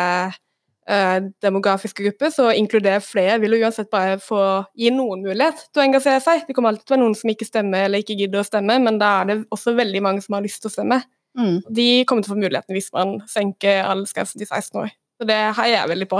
eh, 0.86 1.18
demografiske 1.42 2.06
grupper, 2.06 2.30
så 2.34 2.48
inkludere 2.54 3.02
flere 3.04 3.40
vil 3.42 3.56
jo 3.56 3.66
uansett 3.66 3.90
bare 3.92 4.20
få 4.22 4.40
gi 4.78 4.94
noen 4.94 5.26
mulighet 5.26 5.66
til 5.70 5.82
å 5.82 5.86
engasjere 5.88 6.22
seg. 6.22 6.46
Det 6.46 6.56
kommer 6.56 6.72
alltid 6.72 6.86
til 6.86 6.94
å 6.94 6.98
være 6.98 7.04
noen 7.06 7.18
som 7.18 7.34
ikke 7.34 7.50
stemmer 7.50 7.88
eller 7.88 8.04
ikke 8.04 8.18
gidder 8.22 8.42
å 8.42 8.46
stemme, 8.46 8.78
men 8.86 9.02
da 9.02 9.16
er 9.20 9.30
det 9.30 9.38
også 9.54 9.74
veldig 9.78 10.04
mange 10.04 10.24
som 10.24 10.38
har 10.38 10.46
lyst 10.46 10.62
til 10.62 10.70
å 10.70 10.76
stemme. 10.78 11.02
Mm. 11.38 11.56
De 11.74 11.88
kommer 12.06 12.22
til 12.24 12.32
å 12.32 12.34
få 12.34 12.42
muligheten 12.42 12.74
hvis 12.76 12.92
man 12.94 13.08
senker 13.30 13.84
aldersgrensen 13.88 14.38
til 14.42 14.48
16 14.50 14.80
år. 14.84 14.90
Så 15.14 15.22
det 15.28 15.36
heier 15.54 15.76
jeg 15.76 15.88
veldig 15.92 16.06
på. 16.10 16.18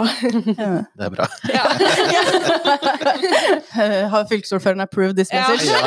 Det 0.99 1.05
er 1.07 1.11
bra. 1.11 1.25
ja. 1.51 1.65
Har 4.13 4.29
fylkesordføreren 4.31 4.85
approved 4.85 5.17
this 5.19 5.33
message? 5.35 5.67
Ja. 5.67 5.75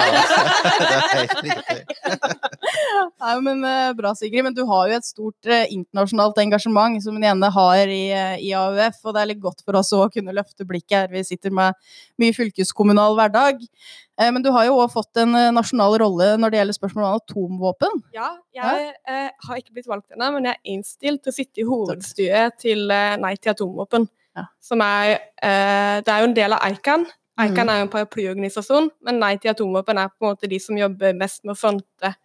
Nei, 3.24 3.36
men 3.46 3.64
eh, 3.64 3.94
Bra, 3.96 4.12
Sigrid. 4.16 4.44
Men 4.44 4.56
du 4.58 4.66
har 4.68 4.90
jo 4.92 4.96
et 4.98 5.06
stort 5.08 5.46
eh, 5.48 5.72
internasjonalt 5.72 6.38
engasjement 6.44 7.00
som 7.04 7.16
en 7.16 7.24
gjerne 7.30 7.50
har 7.56 7.88
i, 7.94 8.12
eh, 8.12 8.38
i 8.44 8.52
AUF. 8.60 9.00
Og 9.06 9.14
det 9.16 9.22
er 9.24 9.32
litt 9.32 9.44
godt 9.44 9.64
for 9.64 9.74
oss 9.80 9.94
å 9.96 10.10
kunne 10.14 10.36
løfte 10.36 10.68
blikket 10.68 10.98
her. 11.00 11.08
Vi 11.16 11.24
sitter 11.32 11.52
med 11.56 11.72
mye 12.20 12.36
fylkeskommunal 12.36 13.16
hverdag. 13.18 13.56
Eh, 14.20 14.32
men 14.34 14.42
du 14.42 14.50
har 14.52 14.66
jo 14.66 14.78
òg 14.82 14.90
fått 14.94 15.20
en 15.22 15.36
eh, 15.38 15.52
nasjonal 15.54 15.98
rolle 16.02 16.32
når 16.42 16.54
det 16.54 16.60
gjelder 16.62 16.78
spørsmål 16.80 17.06
om 17.06 17.20
atomvåpen. 17.20 18.02
Ja, 18.16 18.32
jeg 18.56 18.94
eh, 19.08 19.30
har 19.48 19.60
ikke 19.62 19.76
blitt 19.78 19.90
valgt 19.92 20.12
ennå, 20.16 20.32
men 20.34 20.50
jeg 20.50 20.58
er 20.58 20.74
innstilt 20.74 21.22
til 21.24 21.34
å 21.34 21.38
sitte 21.38 21.62
i 21.62 21.68
hovedstyret 21.68 22.58
til 22.64 22.90
eh, 22.92 23.16
Nei 23.22 23.36
til 23.38 23.54
atomvåpen. 23.54 24.08
Ja. 24.38 24.48
Som 24.62 24.82
er 24.86 25.16
eh, 25.42 26.02
Det 26.06 26.14
er 26.14 26.22
jo 26.24 26.30
en 26.32 26.38
del 26.38 26.54
av 26.58 26.66
ICAN. 26.72 27.06
ICAN 27.38 27.68
Mhm. 27.68 27.70
er 27.70 27.78
jo 27.78 27.86
en 27.86 27.94
paraplyorganisasjon, 27.94 28.92
men 29.06 29.20
Nei 29.22 29.36
til 29.38 29.52
atomvåpen 29.54 29.98
er 30.02 30.10
på 30.10 30.26
en 30.26 30.34
måte 30.34 30.50
de 30.50 30.58
som 30.60 30.78
jobber 30.78 31.14
mest 31.14 31.44
med 31.46 31.54
å 31.54 31.60
fronte 31.60 32.16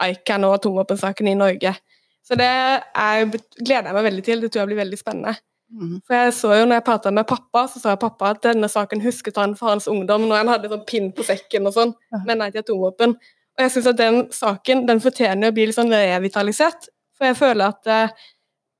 ICAN 0.00 0.44
og 0.46 0.54
atomvåpensaken 0.60 1.28
i 1.28 1.34
Norge. 1.34 1.74
Så 2.22 2.36
det 2.38 2.46
er, 2.46 3.24
gleder 3.58 3.88
jeg 3.90 3.94
meg 3.96 4.04
veldig 4.06 4.22
til. 4.24 4.40
Det 4.40 4.52
tror 4.52 4.62
jeg 4.62 4.70
blir 4.70 4.84
veldig 4.84 4.98
spennende. 5.00 5.34
Mm. 5.70 6.00
For 6.06 6.16
jeg 6.16 6.32
så 6.34 6.54
jo 6.58 6.64
når 6.66 6.80
jeg 6.80 6.86
pratet 6.88 7.14
med 7.14 7.28
pappa, 7.30 7.66
så 7.70 7.82
sa 7.82 7.92
jeg 7.94 8.02
pappa 8.02 8.32
at 8.34 8.42
denne 8.46 8.68
saken 8.70 9.02
husket 9.04 9.38
han 9.38 9.54
for 9.58 9.70
hans 9.70 9.86
ungdom 9.90 10.26
når 10.26 10.42
han 10.42 10.50
hadde 10.54 10.70
sånn 10.72 10.86
pinn 10.88 11.12
på 11.14 11.26
sekken 11.26 11.68
og 11.70 11.76
sånn, 11.76 11.94
med 12.26 12.40
nei 12.40 12.50
til 12.50 12.64
atomvåpen. 12.64 13.14
Og 13.14 13.64
jeg 13.64 13.74
syns 13.76 13.90
at 13.92 14.00
den 14.00 14.20
saken 14.34 14.86
den 14.88 15.02
fortjener 15.04 15.52
å 15.52 15.54
bli 15.54 15.68
litt 15.68 15.78
sånn 15.78 15.92
revitalisert. 15.94 16.90
For 17.18 17.28
jeg 17.28 17.38
føler 17.38 17.74
at 17.74 17.90
eh, 17.92 18.28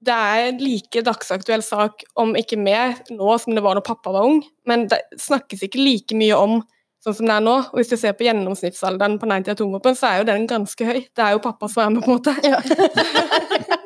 det 0.01 0.17
er 0.17 0.47
en 0.49 0.61
like 0.65 1.03
dagsaktuell 1.05 1.63
sak, 1.63 2.07
om 2.19 2.33
ikke 2.39 2.57
mer, 2.57 2.97
nå 3.13 3.35
som 3.39 3.57
det 3.57 3.65
var 3.65 3.77
når 3.77 3.85
pappa 3.85 4.15
var 4.15 4.27
ung. 4.27 4.41
Men 4.69 4.89
det 4.91 5.03
snakkes 5.21 5.67
ikke 5.67 5.83
like 5.83 6.17
mye 6.17 6.39
om 6.39 6.63
sånn 7.05 7.17
som 7.19 7.29
det 7.29 7.37
er 7.37 7.45
nå. 7.45 7.59
Og 7.71 7.81
hvis 7.81 7.93
du 7.93 7.99
ser 8.01 8.17
på 8.17 8.25
gjennomsnittsalderen 8.27 9.19
på 9.21 9.29
nei 9.29 9.43
til 9.45 9.55
atomvåpen, 9.55 9.99
så 9.99 10.09
er 10.09 10.23
jo 10.23 10.31
den 10.33 10.49
ganske 10.49 10.89
høy. 10.89 11.05
Det 11.05 11.27
er 11.27 11.37
jo 11.37 11.45
pappa 11.45 11.69
som 11.69 11.85
er 11.85 11.95
med, 11.95 12.05
på 12.05 12.13
en 12.13 12.19
måte. 12.19 12.35
Ja. 12.49 13.77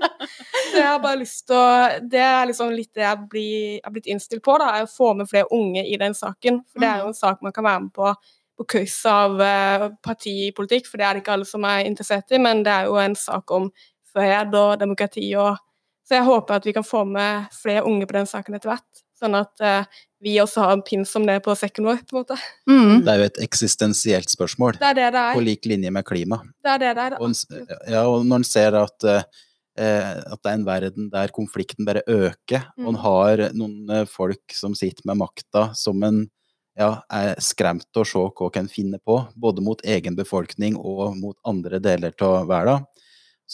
Så 0.74 0.80
jeg 0.82 0.90
har 0.90 1.02
bare 1.02 1.20
lyst 1.20 1.44
til 1.46 1.56
å 1.56 1.66
Det 2.10 2.22
er 2.26 2.46
liksom 2.50 2.72
litt 2.74 2.90
det 2.94 3.04
jeg 3.06 3.26
blir, 3.30 3.58
jeg 3.78 3.84
har 3.84 3.94
blitt 3.94 4.08
innstilt 4.10 4.42
på, 4.44 4.56
da, 4.58 4.72
er 4.74 4.86
å 4.88 4.90
få 4.90 5.12
med 5.14 5.30
flere 5.30 5.46
unge 5.54 5.84
i 5.86 5.98
den 6.00 6.16
saken. 6.18 6.64
For 6.66 6.82
det 6.82 6.90
er 6.90 7.04
jo 7.04 7.12
en 7.12 7.20
sak 7.20 7.44
man 7.46 7.54
kan 7.54 7.66
være 7.66 7.84
med 7.86 7.94
på 7.94 8.14
på 8.54 8.64
kryss 8.70 9.00
av 9.10 9.40
eh, 9.42 9.88
partipolitikk, 10.04 10.86
for 10.86 11.00
det 11.00 11.06
er 11.06 11.16
det 11.16 11.24
ikke 11.24 11.34
alle 11.34 11.48
som 11.48 11.64
er 11.66 11.88
interessert 11.88 12.30
i, 12.30 12.38
men 12.38 12.62
det 12.66 12.70
er 12.70 12.90
jo 12.90 12.98
en 13.02 13.16
sak 13.18 13.50
om 13.54 13.70
fred 14.14 14.54
og 14.54 14.76
demokrati 14.82 15.32
og 15.40 15.56
Så 16.04 16.18
jeg 16.18 16.26
håper 16.26 16.58
at 16.58 16.66
vi 16.68 16.72
kan 16.76 16.84
få 16.84 17.00
med 17.08 17.46
flere 17.56 17.80
unge 17.88 18.04
på 18.04 18.12
den 18.12 18.26
saken 18.28 18.54
etter 18.58 18.68
hvert. 18.68 18.98
Så 19.16 19.24
sånn 19.24 19.38
at 19.38 19.62
eh, 19.64 19.86
vi 20.20 20.34
også 20.42 20.60
har 20.60 20.74
en 20.74 20.82
pin 20.84 21.06
som 21.08 21.24
det 21.24 21.38
på 21.46 21.54
sekken 21.56 21.86
vår, 21.88 22.02
på 22.04 22.12
en 22.12 22.18
måte. 22.18 22.36
Mm. 22.68 22.98
Det 23.06 23.08
er 23.08 23.22
jo 23.22 23.28
et 23.30 23.40
eksistensielt 23.46 24.28
spørsmål, 24.28 24.76
Det 24.82 24.90
er 24.90 24.98
det 24.98 25.06
det 25.14 25.22
på 25.32 25.40
er. 25.40 25.46
lik 25.46 25.64
linje 25.70 25.94
med 25.96 26.04
klima. 26.04 26.42
Det 26.60 26.74
er 26.74 26.82
det 26.82 26.90
det 26.98 27.06
er. 27.06 27.16
Og, 27.24 27.32
ja, 27.88 28.02
og 28.04 28.26
når 28.28 28.42
en 28.42 28.44
ser 28.44 28.76
at, 28.82 29.08
eh, 29.08 29.24
at 29.82 30.40
det 30.42 30.50
er 30.50 30.58
en 30.58 30.66
verden 30.66 31.10
der 31.12 31.32
konflikten 31.34 31.86
bare 31.88 32.04
øker, 32.06 32.70
og 32.78 32.88
en 32.88 32.94
Mm. 32.94 33.02
har 33.02 33.44
noen 33.54 33.90
eh, 33.90 34.04
folk 34.06 34.52
som 34.52 34.74
sitter 34.74 35.02
med 35.04 35.18
makta 35.18 35.74
som 35.74 36.02
en 36.02 36.28
ja, 36.78 37.02
er 37.10 37.36
skremt 37.38 37.86
til 37.92 38.02
å 38.02 38.06
se 38.08 38.18
hva 38.18 38.50
kan 38.52 38.68
finne 38.68 38.98
på, 38.98 39.20
både 39.36 39.62
mot 39.62 39.80
egen 39.84 40.16
befolkning 40.16 40.76
og 40.76 41.16
mot 41.16 41.36
andre 41.46 41.78
deler 41.78 42.14
av 42.20 42.48
verden. 42.48 42.86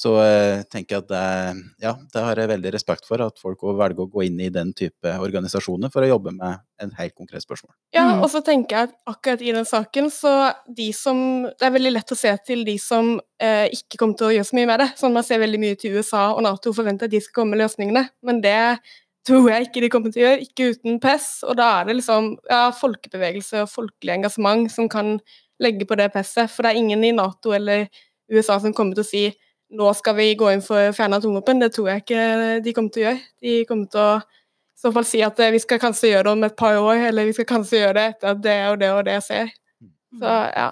Så 0.01 0.15
eh, 0.23 0.63
tenker 0.73 0.97
jeg 0.97 1.03
at 1.05 1.11
det, 1.11 1.63
ja, 1.85 1.91
det 2.15 2.21
har 2.25 2.39
jeg 2.41 2.49
veldig 2.49 2.71
respekt 2.73 3.05
for, 3.09 3.21
at 3.21 3.37
folk 3.43 3.61
velger 3.67 4.01
å 4.01 4.09
gå 4.09 4.23
inn 4.25 4.39
i 4.41 4.49
den 4.53 4.71
type 4.77 5.13
organisasjoner 5.21 5.93
for 5.93 6.07
å 6.07 6.09
jobbe 6.09 6.33
med 6.33 6.63
en 6.81 6.95
helt 6.97 7.13
konkret 7.19 7.45
spørsmål. 7.45 7.75
Ja, 7.93 8.07
Mm. 8.11 8.23
og 8.25 8.31
så 8.33 8.41
tenker 8.43 8.77
jeg 8.77 8.89
at 8.89 8.95
akkurat 9.13 9.43
i 9.45 9.53
den 9.53 9.67
saken, 9.69 10.09
så 10.11 10.55
de 10.67 10.89
som 10.97 11.21
Det 11.45 11.67
er 11.67 11.75
veldig 11.75 11.93
lett 11.93 12.13
å 12.15 12.17
se 12.17 12.33
til 12.47 12.65
de 12.65 12.79
som 12.81 13.13
eh, 13.41 13.69
ikke 13.77 13.99
kommer 14.01 14.17
til 14.17 14.31
å 14.31 14.33
gjøre 14.33 14.49
så 14.49 14.57
mye 14.57 14.71
med 14.71 14.81
det. 14.81 14.89
Sånn 14.97 15.13
man 15.13 15.27
ser 15.27 15.43
veldig 15.43 15.61
mye 15.61 15.77
til 15.77 15.99
USA 15.99 16.31
og 16.33 16.43
Nato 16.47 16.73
og 16.73 16.79
forventer 16.79 17.05
at 17.11 17.13
de 17.13 17.21
skal 17.21 17.43
komme 17.43 17.57
med 17.57 17.63
løsningene, 17.65 18.07
men 18.25 18.41
det 18.41 18.79
tror 19.29 19.51
jeg 19.51 19.69
ikke 19.69 19.83
de 19.85 19.93
kommer 19.93 20.15
til 20.15 20.23
å 20.23 20.27
gjøre, 20.31 20.47
ikke 20.47 20.71
uten 20.73 20.99
press. 21.03 21.29
Og 21.45 21.59
da 21.61 21.69
er 21.81 21.91
det 21.91 21.99
liksom 22.01 22.33
ja, 22.49 22.63
folkebevegelse 22.73 23.67
og 23.67 23.69
folkelig 23.69 24.17
engasjement 24.17 24.73
som 24.73 24.89
kan 24.89 25.19
legge 25.61 25.85
på 25.85 25.99
det 26.01 26.09
presset, 26.15 26.49
for 26.49 26.65
det 26.65 26.73
er 26.73 26.81
ingen 26.81 27.05
i 27.05 27.13
Nato 27.13 27.53
eller 27.53 27.85
USA 28.33 28.57
som 28.63 28.73
kommer 28.73 28.97
til 28.97 29.05
å 29.05 29.11
si 29.11 29.25
nå 29.71 29.93
skal 29.95 30.17
vi 30.19 30.33
gå 30.39 30.51
inn 30.51 30.63
for 30.65 30.91
å 30.91 30.95
fjerne 30.97 31.21
atomvåpen. 31.21 31.63
Det 31.63 31.73
tror 31.77 31.93
jeg 31.93 32.05
ikke 32.05 32.27
de 32.65 32.75
kommer 32.77 32.95
til 32.95 33.03
å 33.03 33.07
gjøre. 33.09 33.25
De 33.45 33.57
kommer 33.69 33.91
til 33.93 34.03
å 34.03 34.11
i 34.81 34.83
så 34.83 34.95
fall 34.97 35.05
si 35.05 35.19
at 35.21 35.37
eh, 35.45 35.53
vi 35.53 35.59
skal 35.61 35.77
kanskje 35.77 36.09
gjøre 36.09 36.25
det 36.25 36.33
om 36.33 36.45
et 36.47 36.55
par 36.57 36.79
år, 36.81 37.03
eller 37.11 37.27
vi 37.29 37.35
skal 37.37 37.45
kanskje 37.51 37.83
gjøre 37.83 37.97
det 37.99 38.05
etter 38.15 38.31
at 38.31 38.39
det 38.41 38.59
og 38.71 38.79
det 38.81 38.89
og 38.97 39.03
det 39.05 39.17
skjer. 39.27 39.51
Så 40.17 40.37
ja. 40.57 40.69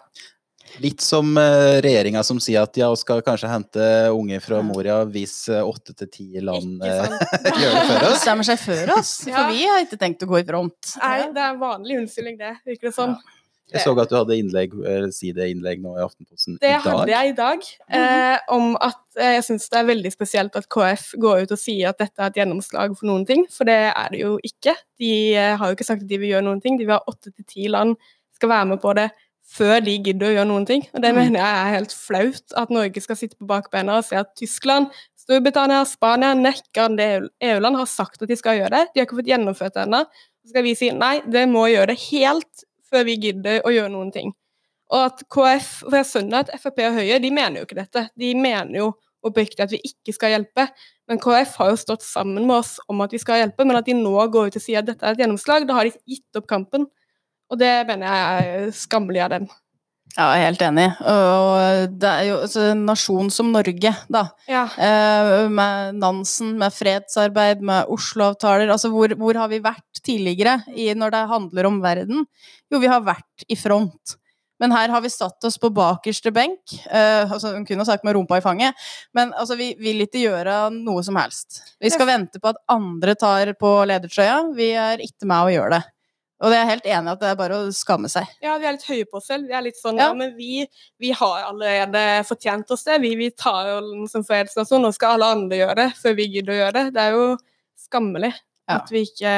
Litt 0.80 1.04
som 1.04 1.36
uh, 1.36 1.76
regjeringa 1.84 2.22
som 2.24 2.40
sier 2.40 2.64
at 2.64 2.76
ja, 2.80 2.88
vi 2.92 3.00
skal 3.00 3.20
kanskje 3.26 3.50
hente 3.52 3.84
unge 4.14 4.40
fra 4.44 4.62
Moria 4.64 4.98
hvis 5.08 5.36
eh, 5.52 5.64
åtte 5.64 5.94
til 5.96 6.10
ti 6.12 6.26
land 6.44 6.84
eh, 6.84 7.04
gjør 7.62 7.76
det 7.76 7.84
før 7.90 8.06
oss. 8.10 8.22
Stemmer 8.22 8.48
seg 8.48 8.60
før 8.62 8.94
oss, 8.96 9.12
Ja. 9.28 9.34
for 9.36 9.52
vi 9.52 9.68
har 9.68 9.84
ikke 9.84 10.00
tenkt 10.00 10.24
å 10.24 10.30
gå 10.30 10.40
i 10.40 10.46
front. 10.48 10.94
Nei, 11.02 11.16
det 11.34 11.44
er 11.44 11.52
en 11.54 11.60
vanlig 11.60 12.00
unnskyldning, 12.02 12.40
det. 12.40 12.54
Virker 12.68 12.90
det 12.90 12.94
som. 12.96 13.16
Jeg 13.72 13.84
så 13.84 13.92
at 14.00 14.08
du 14.08 14.16
hadde 14.16 14.36
innlegg, 14.40 14.72
eller 14.80 15.10
sideinnlegg 15.12 15.82
nå 15.84 15.94
i 15.98 16.02
Aftenposten 16.04 16.56
Det 16.60 16.70
i 16.70 16.72
dag. 16.72 16.84
Det 16.84 16.94
hadde 16.94 17.12
jeg 17.12 17.28
i 17.28 17.36
dag, 17.36 17.66
eh, 17.98 18.38
om 18.56 18.76
at 18.80 19.00
eh, 19.18 19.34
jeg 19.36 19.44
syns 19.44 19.68
det 19.68 19.78
er 19.82 19.88
veldig 19.90 20.12
spesielt 20.14 20.56
at 20.56 20.68
KF 20.72 21.10
går 21.20 21.42
ut 21.44 21.52
og 21.52 21.60
sier 21.60 21.90
at 21.90 21.98
dette 22.00 22.22
er 22.22 22.32
et 22.32 22.40
gjennomslag 22.40 22.96
for 22.96 23.10
noen 23.10 23.26
ting, 23.28 23.44
for 23.52 23.68
det 23.68 23.78
er 23.92 24.08
det 24.14 24.22
jo 24.22 24.38
ikke. 24.42 24.74
De 24.98 25.12
eh, 25.36 25.54
har 25.60 25.68
jo 25.68 25.76
ikke 25.76 25.88
sagt 25.90 26.06
at 26.06 26.08
de 26.08 26.20
vil 26.22 26.32
gjøre 26.32 26.46
noen 26.48 26.62
ting. 26.64 26.78
De 26.80 26.86
vil 26.88 26.96
ha 26.96 27.02
åtte 27.06 27.32
til 27.34 27.44
ti 27.44 27.68
land 27.68 27.96
skal 28.38 28.48
være 28.54 28.70
med 28.72 28.80
på 28.80 28.94
det 28.96 29.10
før 29.48 29.80
de 29.80 29.94
gidder 30.04 30.28
å 30.28 30.32
gjøre 30.36 30.48
noen 30.50 30.66
ting. 30.68 30.82
Og 30.92 31.00
det 31.02 31.12
Mm. 31.14 31.18
mener 31.22 31.40
jeg 31.40 31.52
er 31.58 31.74
helt 31.78 31.92
flaut, 31.96 32.52
at 32.56 32.70
Norge 32.70 33.00
skal 33.00 33.16
sitte 33.16 33.36
på 33.40 33.46
bakbeina 33.48 33.96
og 33.98 34.04
se 34.04 34.16
at 34.16 34.34
Tyskland, 34.36 34.90
Storbritannia, 35.16 35.84
Spania, 35.88 36.34
nekkende 36.36 37.28
EU-land 37.40 37.76
har 37.76 37.86
sagt 37.86 38.22
at 38.22 38.28
de 38.28 38.36
skal 38.36 38.58
gjøre 38.60 38.70
det. 38.70 38.88
De 38.92 39.00
har 39.00 39.06
ikke 39.06 39.16
fått 39.20 39.28
gjennomført 39.32 39.74
det 39.74 39.86
ennå. 39.86 40.04
Så 40.44 40.52
skal 40.52 40.62
vi 40.64 40.74
si 40.74 40.90
nei, 40.90 41.20
det 41.28 41.46
må 41.48 41.66
gjøre 41.68 41.88
det 41.92 41.98
helt 42.10 42.64
før 42.90 43.06
vi 43.08 43.18
gidder 43.22 43.62
å 43.66 43.72
gjøre 43.74 43.92
noen 43.92 44.12
ting. 44.14 44.32
Og 44.88 45.04
at 45.10 45.24
KrF, 45.32 45.68
for 45.84 45.98
jeg 45.98 46.08
skjønner 46.08 46.44
at 46.44 46.54
Frp 46.62 46.80
og 46.86 46.96
Høyre 46.96 47.20
de 47.20 47.30
mener 47.34 47.60
jo 47.60 47.68
ikke 47.68 47.80
dette. 47.82 48.06
De 48.16 48.32
mener 48.38 48.80
jo 48.80 48.92
oppriktig 49.26 49.64
at 49.64 49.72
vi 49.74 49.80
ikke 49.84 50.14
skal 50.16 50.32
hjelpe. 50.36 50.68
Men 51.10 51.20
KrF 51.20 51.56
har 51.60 51.72
jo 51.72 51.80
stått 51.80 52.06
sammen 52.06 52.46
med 52.46 52.56
oss 52.60 52.76
om 52.88 53.02
at 53.04 53.12
vi 53.12 53.20
skal 53.20 53.42
hjelpe, 53.42 53.66
men 53.68 53.78
at 53.80 53.88
de 53.88 53.96
nå 53.98 54.14
går 54.32 54.48
ut 54.48 54.58
og 54.60 54.64
sier 54.64 54.80
at 54.80 54.88
dette 54.88 55.04
er 55.04 55.16
et 55.16 55.24
gjennomslag, 55.24 55.68
da 55.68 55.78
har 55.78 55.88
de 55.88 55.96
gitt 56.08 56.40
opp 56.40 56.48
kampen. 56.50 56.86
Og 57.48 57.60
det 57.60 57.72
mener 57.88 58.08
jeg 58.08 58.52
er 58.52 58.76
skammelig 58.76 59.24
av 59.24 59.34
dem. 59.36 59.48
Ja, 60.16 60.28
jeg 60.34 60.40
er 60.40 60.46
helt 60.48 60.62
enig. 60.66 60.86
Og 61.12 61.96
det 62.00 62.10
er 62.10 62.22
jo 62.26 62.38
altså, 62.42 62.62
en 62.72 62.84
nasjon 62.88 63.28
som 63.34 63.50
Norge, 63.54 63.92
da. 64.10 64.22
Ja. 64.50 64.64
Eh, 64.74 65.48
med 65.52 65.98
Nansen, 66.00 66.54
med 66.58 66.74
fredsarbeid, 66.74 67.60
med 67.62 67.90
Oslo-avtaler. 67.92 68.72
Altså, 68.72 68.90
hvor, 68.94 69.12
hvor 69.20 69.38
har 69.38 69.50
vi 69.52 69.60
vært 69.62 70.00
tidligere 70.02 70.60
i, 70.74 70.88
når 70.96 71.14
det 71.14 71.26
handler 71.34 71.68
om 71.70 71.82
verden? 71.84 72.24
Jo, 72.72 72.80
vi 72.82 72.90
har 72.90 73.04
vært 73.06 73.46
i 73.46 73.58
front. 73.58 74.16
Men 74.58 74.74
her 74.74 74.90
har 74.90 75.02
vi 75.04 75.10
satt 75.12 75.44
oss 75.46 75.58
på 75.60 75.70
bakerste 75.70 76.32
benk. 76.34 76.74
Eh, 76.90 77.30
altså, 77.30 77.52
hun 77.54 77.66
kunne 77.68 77.86
sagt 77.86 78.06
med 78.06 78.16
rumpa 78.16 78.40
i 78.40 78.44
fanget, 78.44 78.88
men 79.14 79.30
altså, 79.38 79.54
vi 79.58 79.70
vil 79.78 80.02
ikke 80.02 80.24
gjøre 80.24 80.56
noe 80.74 81.04
som 81.06 81.18
helst. 81.20 81.62
Vi 81.78 81.92
skal 81.94 82.10
vente 82.10 82.42
på 82.42 82.50
at 82.50 82.58
andre 82.74 83.14
tar 83.18 83.52
på 83.60 83.76
ledertrøya. 83.86 84.40
Vi 84.58 84.72
er 84.74 85.04
ikke 85.04 85.30
med 85.30 85.46
å 85.46 85.54
gjøre 85.54 85.78
det. 85.78 85.84
Og 86.38 86.52
det 86.52 86.58
er 86.60 86.68
helt 86.68 86.84
enig 86.86 87.10
at 87.10 87.20
det 87.22 87.28
er 87.32 87.38
bare 87.40 87.56
å 87.58 87.70
skamme 87.74 88.06
seg. 88.12 88.26
ja, 88.44 88.52
vi 88.62 88.66
er 88.68 88.76
litt 88.76 88.84
høye 88.86 89.06
på 89.10 89.18
oss 89.18 89.26
selv. 89.26 89.48
Vi 89.50 89.54
er 89.58 89.64
litt 89.66 89.78
sånn 89.80 89.96
Ja. 89.98 90.08
ja, 90.08 90.14
men 90.14 90.36
vi, 90.36 90.66
vi 91.02 91.10
har 91.10 91.48
allerede 91.48 92.02
fortjent 92.28 92.70
oss 92.70 92.84
det. 92.86 93.00
Vi, 93.02 93.14
vi 93.18 93.30
tar 93.34 93.66
rollen 93.72 94.06
som 94.08 94.22
fredsnasjon, 94.24 94.82
nå 94.86 94.92
skal 94.94 95.16
alle 95.16 95.32
andre 95.34 95.58
gjøre 95.58 95.74
det 95.80 95.88
før 95.98 96.14
vi 96.20 96.28
gidder 96.36 96.54
å 96.54 96.58
gjøre 96.60 96.76
det. 96.78 96.84
Det 96.94 97.02
er 97.08 97.16
jo 97.16 97.24
skammelig 97.88 98.32
Ja. 98.68 98.76
at 98.76 98.90
vi 98.92 99.02
ikke 99.08 99.32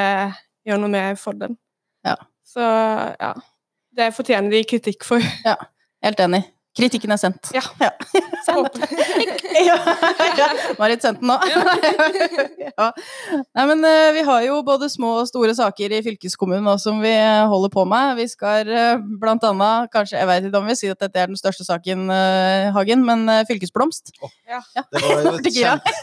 gjør 0.67 0.79
noe 0.83 0.89
mer 0.93 1.15
for 1.17 1.33
dem. 1.33 1.57
Ja. 2.05 2.15
Så 2.45 2.61
ja. 2.61 3.33
Det 3.97 4.11
fortjener 4.15 4.51
de 4.53 4.63
kritikk 4.63 5.03
for. 5.03 5.19
Ja, 5.45 5.55
Helt 6.03 6.19
enig. 6.19 6.43
Kritikken 6.71 7.11
er 7.11 7.19
sendt. 7.19 7.49
Ja. 7.51 7.61
Håper. 8.51 8.85
ja. 9.67 9.75
Marit 10.79 11.03
sendte 11.03 11.19
den 11.19 11.27
nå. 11.27 11.35
ja. 12.69 12.85
Nei, 13.57 13.65
men 13.67 13.83
eh, 13.87 14.11
vi 14.15 14.23
har 14.27 14.45
jo 14.45 14.61
både 14.63 14.87
små 14.91 15.17
og 15.19 15.27
store 15.27 15.51
saker 15.57 15.91
i 15.97 15.99
fylkeskommunen 16.05 16.63
nå 16.63 16.77
som 16.79 17.01
vi 17.03 17.11
holder 17.51 17.73
på 17.73 17.83
med. 17.91 18.13
Vi 18.21 18.27
skal 18.31 18.71
eh, 18.71 19.03
blant 19.19 19.43
annet, 19.47 19.91
kanskje, 19.91 20.21
jeg 20.21 20.29
vet 20.29 20.47
ikke 20.47 20.61
om 20.61 20.69
vi 20.71 20.77
sier 20.79 20.95
at 20.95 21.03
dette 21.03 21.19
er 21.25 21.31
den 21.33 21.39
største 21.39 21.67
saken, 21.67 22.05
eh, 22.15 22.69
Hagen, 22.75 23.03
men 23.07 23.27
fylkesblomst. 23.49 24.13
Ja. 24.47 24.61
Det 24.77 25.03
var, 25.03 25.41
kjempe, 25.43 25.93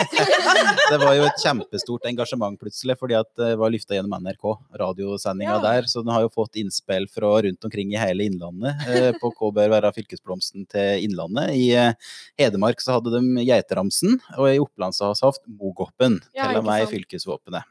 det 0.93 1.01
var 1.01 1.17
jo 1.17 1.25
et 1.31 1.43
kjempestort 1.45 2.09
engasjement 2.13 2.61
plutselig, 2.61 2.99
fordi 3.01 3.17
at 3.17 3.29
det 3.41 3.55
var 3.61 3.73
lufta 3.73 3.97
gjennom 3.97 4.21
NRK, 4.21 4.53
radiosendinga 4.85 5.57
Ja. 5.57 5.65
der. 5.65 5.89
Så 5.89 6.05
den 6.05 6.13
har 6.13 6.27
jo 6.27 6.33
fått 6.33 6.61
innspill 6.61 7.09
fra 7.09 7.39
rundt 7.49 7.65
omkring 7.65 7.97
i 7.97 8.01
hele 8.01 8.29
Innlandet 8.29 9.17
på 9.23 9.33
hva 9.33 9.53
bør 9.55 9.73
være 9.79 9.95
fylkesblomsten 9.97 10.58
til 10.67 11.07
Innlandet. 11.07 11.55
I 11.55 11.67
eh, 11.79 12.15
Hedmark 12.41 12.83
så 12.83 12.97
hadde 12.97 13.13
de 13.15 13.45
Geiteramsen, 13.47 14.19
og 14.37 14.51
i 14.51 14.59
Oppland 14.63 14.97
så 14.97 15.11
har 15.11 15.19
vi 15.19 15.27
hatt 15.29 15.45
Mogoppen, 15.47 16.21
Ja, 16.35 16.49
til 16.49 16.63
og 16.63 16.69
med 16.69 16.87
i 16.87 16.91
fylkesvåpenet. 16.91 17.69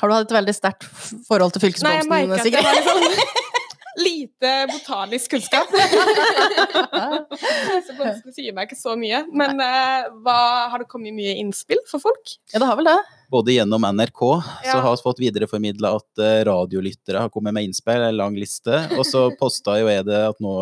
Har 0.00 0.08
du 0.08 0.16
hatt 0.16 0.30
et 0.30 0.38
veldig 0.38 0.56
sterkt 0.56 0.86
forhold 1.26 1.52
til 1.52 1.60
Nei, 1.60 1.98
jeg 1.98 2.06
fylkesblomsten, 2.08 2.10
merker 2.10 2.40
at 2.40 2.44
det 2.48 2.84
var 2.88 2.88
sånn 2.90 3.38
lite 4.00 4.52
botanisk 4.70 5.34
kunnskap. 5.34 5.68
Så 7.86 7.96
blomstene 7.96 8.34
sier 8.34 8.54
meg 8.56 8.68
ikke 8.68 8.78
så 8.78 8.96
mye. 8.98 9.24
Men 9.34 9.60
eh, 9.64 10.10
hva, 10.24 10.40
har 10.72 10.82
det 10.82 10.88
kommet 10.90 11.16
mye 11.16 11.36
innspill 11.40 11.82
for 11.90 12.02
folk? 12.02 12.36
Ja, 12.54 12.62
det 12.62 12.68
har 12.70 12.78
vel 12.80 12.88
det. 12.88 12.98
Både 13.30 13.52
gjennom 13.54 13.84
NRK 13.94 14.20
så 14.66 14.78
har 14.82 14.96
vi 14.96 15.02
fått 15.04 15.20
videreformidla 15.22 15.92
at 16.00 16.18
eh, 16.24 16.40
radiolyttere 16.48 17.20
har 17.22 17.30
kommet 17.30 17.54
med 17.54 17.68
innspill, 17.68 18.02
en 18.02 18.16
lang 18.18 18.34
liste. 18.34 18.74
Og 18.98 19.04
så 19.06 19.22
posta 19.40 19.76
jo 19.78 19.86
jeg 19.86 20.04
det 20.08 20.18
at 20.32 20.40
nå, 20.42 20.54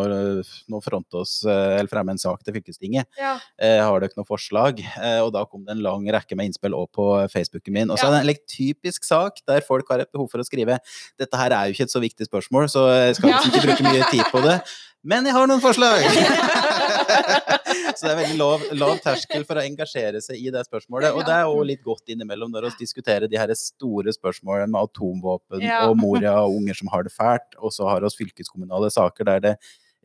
nå 0.69 0.81
fronter 0.85 1.23
oss, 1.23 1.39
eh, 1.49 1.79
eller 1.79 1.89
fremmer 1.89 2.13
en 2.13 2.21
sak 2.21 2.43
til 2.45 2.53
fylkestinget. 2.59 3.09
Ja. 3.17 3.33
Eh, 3.57 3.79
har 3.81 4.03
dere 4.05 4.13
noen 4.19 4.29
forslag? 4.29 4.83
Eh, 4.85 5.17
og 5.25 5.31
da 5.33 5.45
kom 5.49 5.65
det 5.65 5.73
en 5.77 5.81
lang 5.85 6.05
rekke 6.13 6.37
med 6.37 6.51
innspill 6.51 6.77
òg 6.77 6.91
på 6.93 7.07
Facebooken 7.33 7.73
min. 7.79 7.89
Og 7.89 7.97
så 7.97 8.05
Ja. 8.05 8.11
er 8.11 8.19
det 8.19 8.21
en 8.21 8.29
like, 8.29 8.45
typisk 8.53 9.03
sak 9.03 9.41
der 9.49 9.65
folk 9.65 9.89
har 9.89 10.05
et 10.05 10.11
behov 10.13 10.29
for 10.29 10.37
å 10.37 10.45
skrive 10.45 10.77
dette 11.17 11.37
her 11.41 11.51
er 11.51 11.67
jo 11.67 11.73
ikke 11.73 11.87
et 11.89 11.95
så 11.97 11.99
viktig 12.03 12.29
spørsmål, 12.29 12.69
så 12.69 12.85
jeg 12.93 13.15
skal 13.17 13.29
Ja. 13.33 13.39
liksom 13.39 13.51
ikke 13.51 13.65
bruke 13.65 13.89
mye 13.89 14.11
tid 14.11 14.25
på 14.31 14.43
det. 14.45 14.61
Men 15.03 15.25
jeg 15.25 15.33
har 15.33 15.47
noen 15.47 15.61
forslag! 15.63 16.05
så 17.97 18.05
det 18.05 18.11
er 18.13 18.17
veldig 18.21 18.37
lav, 18.39 18.63
lav 18.79 18.93
terskel 19.03 19.43
for 19.47 19.59
å 19.59 19.63
engasjere 19.65 20.21
seg 20.23 20.39
i 20.39 20.51
det 20.53 20.61
spørsmålet. 20.67 21.15
Og 21.17 21.25
det 21.27 21.35
er 21.35 21.49
òg 21.49 21.63
litt 21.71 21.83
godt 21.85 22.11
innimellom 22.13 22.51
når 22.53 22.69
vi 22.69 22.85
diskuterer 22.85 23.27
de 23.31 23.39
her 23.39 23.51
store 23.57 24.13
spørsmålene 24.15 24.69
med 24.71 24.87
atomvåpen 24.89 25.65
Ja. 25.65 25.81
og 25.89 25.97
Moria 25.99 26.37
og 26.45 26.55
unger 26.61 26.77
som 26.79 26.91
har 26.93 27.03
det 27.07 27.13
fælt, 27.15 27.57
og 27.59 27.73
så 27.75 27.89
har 27.89 28.01
vi 28.05 28.13
fylkeskommunale 28.23 28.89
saker 28.93 29.29
der 29.33 29.39
det 29.49 29.55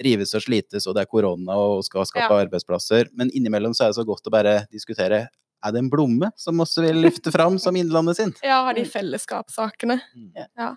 rives 0.02 0.34
og 0.34 0.42
slites, 0.42 0.88
og 0.90 0.96
det 0.96 1.04
er 1.04 1.10
korona 1.12 1.54
og 1.54 1.84
skal 1.86 2.02
skape 2.08 2.34
arbeidsplasser. 2.48 3.12
Men 3.14 3.30
innimellom 3.30 3.74
så 3.76 3.84
er 3.86 3.92
det 3.92 4.00
så 4.00 4.06
godt 4.08 4.26
å 4.26 4.32
bare 4.34 4.56
diskutere 4.74 5.28
er 5.64 5.72
det 5.72 5.80
en 5.80 5.88
blomme 5.88 6.28
som 6.36 6.58
også 6.60 6.82
vil 6.84 6.98
løfte 7.06 7.30
fram 7.32 7.54
som 7.62 7.76
Innlandet 7.78 8.18
sin? 8.18 8.34
ja, 8.44 8.58
har 8.66 8.74
de 8.76 8.82
fellesskapssakene. 8.84 9.96
Så 10.34 10.44
fa- 10.58 10.74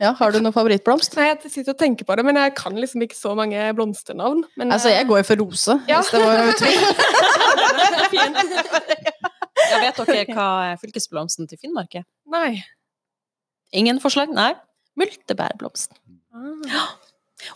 Ja, 0.00 0.12
har 0.18 0.32
du 0.34 0.38
noen 0.40 0.52
favorittblomst? 0.54 1.14
Nei, 1.16 1.28
jeg 1.30 1.50
sitter 1.52 1.72
og 1.74 1.78
tenker 1.78 2.04
på 2.08 2.16
det, 2.18 2.24
men 2.26 2.36
jeg 2.40 2.54
kan 2.58 2.74
liksom 2.74 3.02
ikke 3.06 3.16
så 3.18 3.34
mange 3.38 3.68
blomsternavn. 3.78 4.42
Men, 4.58 4.72
Altså, 4.74 4.88
jeg 4.90 5.06
går 5.06 5.20
jo 5.22 5.26
for 5.30 5.36
rose, 5.44 5.76
Ja. 5.88 6.00
hvis 6.00 6.10
det 6.10 6.20
var 6.24 6.38
noe 6.42 6.52
tvil. 6.62 6.82
eh, 7.78 8.08
fint. 8.10 8.36
Ja, 9.68 9.78
vet 9.84 10.00
dere 10.08 10.34
hva 10.34 10.48
fylkesblomsten 10.80 11.48
til 11.50 11.58
Finnmark 11.60 11.94
er? 12.00 12.04
Nei. 12.26 12.62
Ingen 13.72 14.00
forslag? 14.00 14.30
Nei. 14.32 14.54
Multebærblomsten. 14.98 15.96
Ah. 16.34 16.88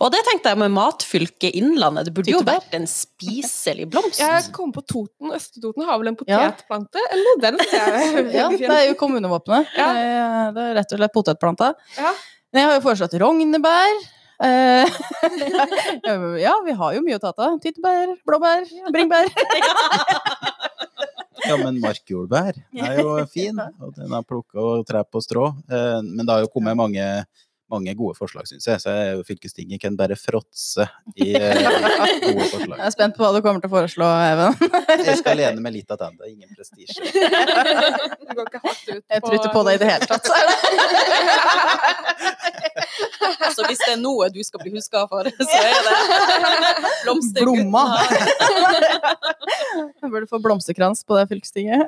Og 0.01 0.13
det 0.15 0.21
tenkte 0.29 0.53
jeg 0.53 0.59
med 0.63 0.71
matfylket 0.77 1.57
Innlandet. 1.59 2.07
Det 2.07 2.15
burde 2.15 2.31
jo 2.31 2.41
vært 2.47 2.73
en 2.79 2.87
spiselig 2.87 3.89
blomst. 3.91 4.21
Jeg 4.23 4.53
kom 4.55 4.71
på 4.73 4.85
Toten. 4.87 5.33
Østre-Toten 5.35 5.85
har 5.89 5.99
vel 5.99 6.13
en 6.13 6.17
Ja. 6.29 6.39
potetplante? 6.51 7.03
Eller 7.11 7.41
den 7.43 7.61
er 7.61 8.31
Ja, 8.39 8.49
det 8.49 8.71
er 8.71 8.87
jo 8.93 8.95
kommunevåpenet. 9.01 9.67
Ja. 9.77 9.89
Eh, 9.91 10.53
Det 10.55 10.63
er 10.71 10.75
rett 10.79 10.93
og 10.95 10.99
slett 11.03 11.13
potetplanta. 11.17 11.73
Ja. 11.99 12.13
Jeg 12.53 12.69
har 12.69 12.75
jo 12.79 12.85
foreslått 12.87 13.19
rognebær. 13.21 14.03
Eh, 14.43 14.87
ja, 16.47 16.55
vi 16.67 16.73
har 16.79 16.95
jo 16.97 17.03
mye 17.03 17.19
å 17.19 17.23
ta 17.23 17.33
av. 17.37 17.59
Tyttebær, 17.63 18.15
blåbær, 18.27 18.67
bringebær. 18.93 19.31
Ja, 21.43 21.57
men 21.59 21.81
markjordbær 21.83 22.55
er 22.87 22.99
jo 23.01 23.17
fin, 23.27 23.57
og 23.59 23.97
den 23.97 24.13
har 24.15 24.23
plukka 24.23 24.61
og 24.63 24.85
trær 24.87 25.03
på 25.11 25.19
strå. 25.25 25.49
Eh, 25.67 25.99
Men 26.05 26.23
det 26.29 26.31
har 26.37 26.45
jo 26.45 26.51
kommet 26.53 26.77
mange, 26.79 27.03
mange 27.73 27.95
gode 27.99 28.15
forslag, 28.19 28.45
syns 28.49 28.67
jeg. 28.69 28.81
Så 28.83 28.93
jeg- 28.93 29.25
fylkestinget 29.29 29.81
kan 29.83 29.97
bare 29.97 30.17
fråtse 30.21 30.87
i 31.17 31.33
eh, 31.41 31.57
gode 32.23 32.47
forslag. 32.53 32.77
Jeg 32.79 32.87
er 32.87 32.95
spent 32.95 33.17
på 33.17 33.25
hva 33.25 33.33
du 33.35 33.41
kommer 33.45 33.61
til 33.65 33.71
å 33.71 33.75
foreslå, 33.77 34.09
Even. 34.29 34.51
Jeg 35.09 35.17
skal 35.23 35.37
lene 35.41 35.61
meg 35.65 35.73
litt 35.81 35.89
tilbake, 35.89 36.17
det 36.21 36.25
er 36.29 36.33
ingen 36.37 36.51
prestisje. 36.55 37.01
Du 38.33 38.37
går 38.39 38.47
ikke 38.49 38.61
hardt 38.65 38.87
ut 38.89 39.03
på 39.03 39.13
Jeg 39.13 39.21
tror 39.25 39.35
ikke 39.37 39.53
på 39.53 39.63
det 39.67 39.73
i 39.75 39.81
det 39.83 39.89
hele 39.91 40.07
tatt. 40.09 40.25
Så 43.53 43.65
hvis 43.69 43.81
det 43.83 43.93
er 43.95 44.01
noe 44.01 44.29
du 44.33 44.39
skal 44.45 44.63
bli 44.63 44.71
huska 44.73 45.03
for, 45.11 45.27
så 45.29 45.59
er 45.59 45.75
det 45.87 45.97
blomster. 47.05 47.43
Blomma. 47.45 47.83
Jeg 50.03 50.11
burde 50.13 50.29
få 50.31 50.41
blomsterkrans 50.45 51.03
på 51.09 51.17
det 51.19 51.27
fylkestinget. 51.31 51.85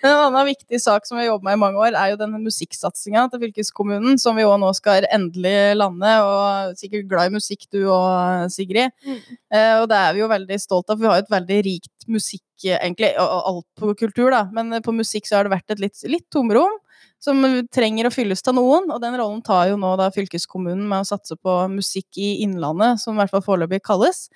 Men 0.00 0.08
en 0.08 0.22
annen 0.30 0.48
viktig 0.50 0.80
sak 0.82 1.06
som 1.08 1.18
vi 1.18 1.24
har 1.26 1.32
jobbet 1.34 1.48
med 1.50 1.58
i 1.58 1.62
mange 1.64 1.82
år, 1.82 1.92
er 1.98 2.14
jo 2.14 2.20
denne 2.20 2.40
musikksatsinga 2.42 3.26
til 3.32 3.42
fylkeskommunen, 3.46 4.16
som 4.22 4.38
vi 4.38 4.46
òg 4.50 4.60
nå 4.62 4.70
skal 4.76 5.06
endelig 5.14 5.54
lande. 5.78 6.12
Og 6.26 6.76
sikkert 6.80 7.08
glad 7.10 7.30
i 7.30 7.34
musikk 7.38 7.66
du 7.72 7.80
og 7.86 8.50
Sigrid. 8.52 8.92
Mm. 9.06 9.18
Eh, 9.54 9.74
og 9.80 9.88
det 9.90 9.98
er 10.02 10.14
vi 10.16 10.22
jo 10.24 10.30
veldig 10.30 10.60
stolt 10.60 10.90
av. 10.90 10.98
for 10.98 11.04
Vi 11.04 11.10
har 11.10 11.20
jo 11.20 11.26
et 11.26 11.34
veldig 11.36 11.58
rikt 11.66 12.08
musikk, 12.10 12.46
egentlig, 12.66 13.14
og 13.16 13.30
og 13.30 13.50
alt 13.50 13.66
på 13.80 13.96
kultur, 14.04 14.30
da. 14.34 14.44
Men 14.52 14.80
på 14.82 14.94
musikk 14.94 15.28
så 15.28 15.38
har 15.38 15.48
det 15.48 15.54
vært 15.54 15.76
et 15.76 15.82
litt, 15.86 15.98
litt 16.10 16.28
tomrom. 16.32 16.78
Som 17.20 17.42
trenger 17.68 18.08
å 18.08 18.12
fylles 18.12 18.40
til 18.40 18.54
noen, 18.56 18.86
og 18.88 19.00
den 19.02 19.18
rollen 19.20 19.42
tar 19.44 19.68
jo 19.68 19.76
nå 19.76 19.90
da 20.00 20.06
fylkeskommunen 20.14 20.86
med 20.88 21.02
å 21.02 21.08
satse 21.08 21.36
på 21.36 21.56
musikk 21.68 22.16
i 22.16 22.30
Innlandet, 22.46 23.02
som 23.02 23.12
i 23.12 23.20
hvert 23.20 23.34
fall 23.34 23.44
foreløpig 23.44 23.82
kalles. 23.84 24.30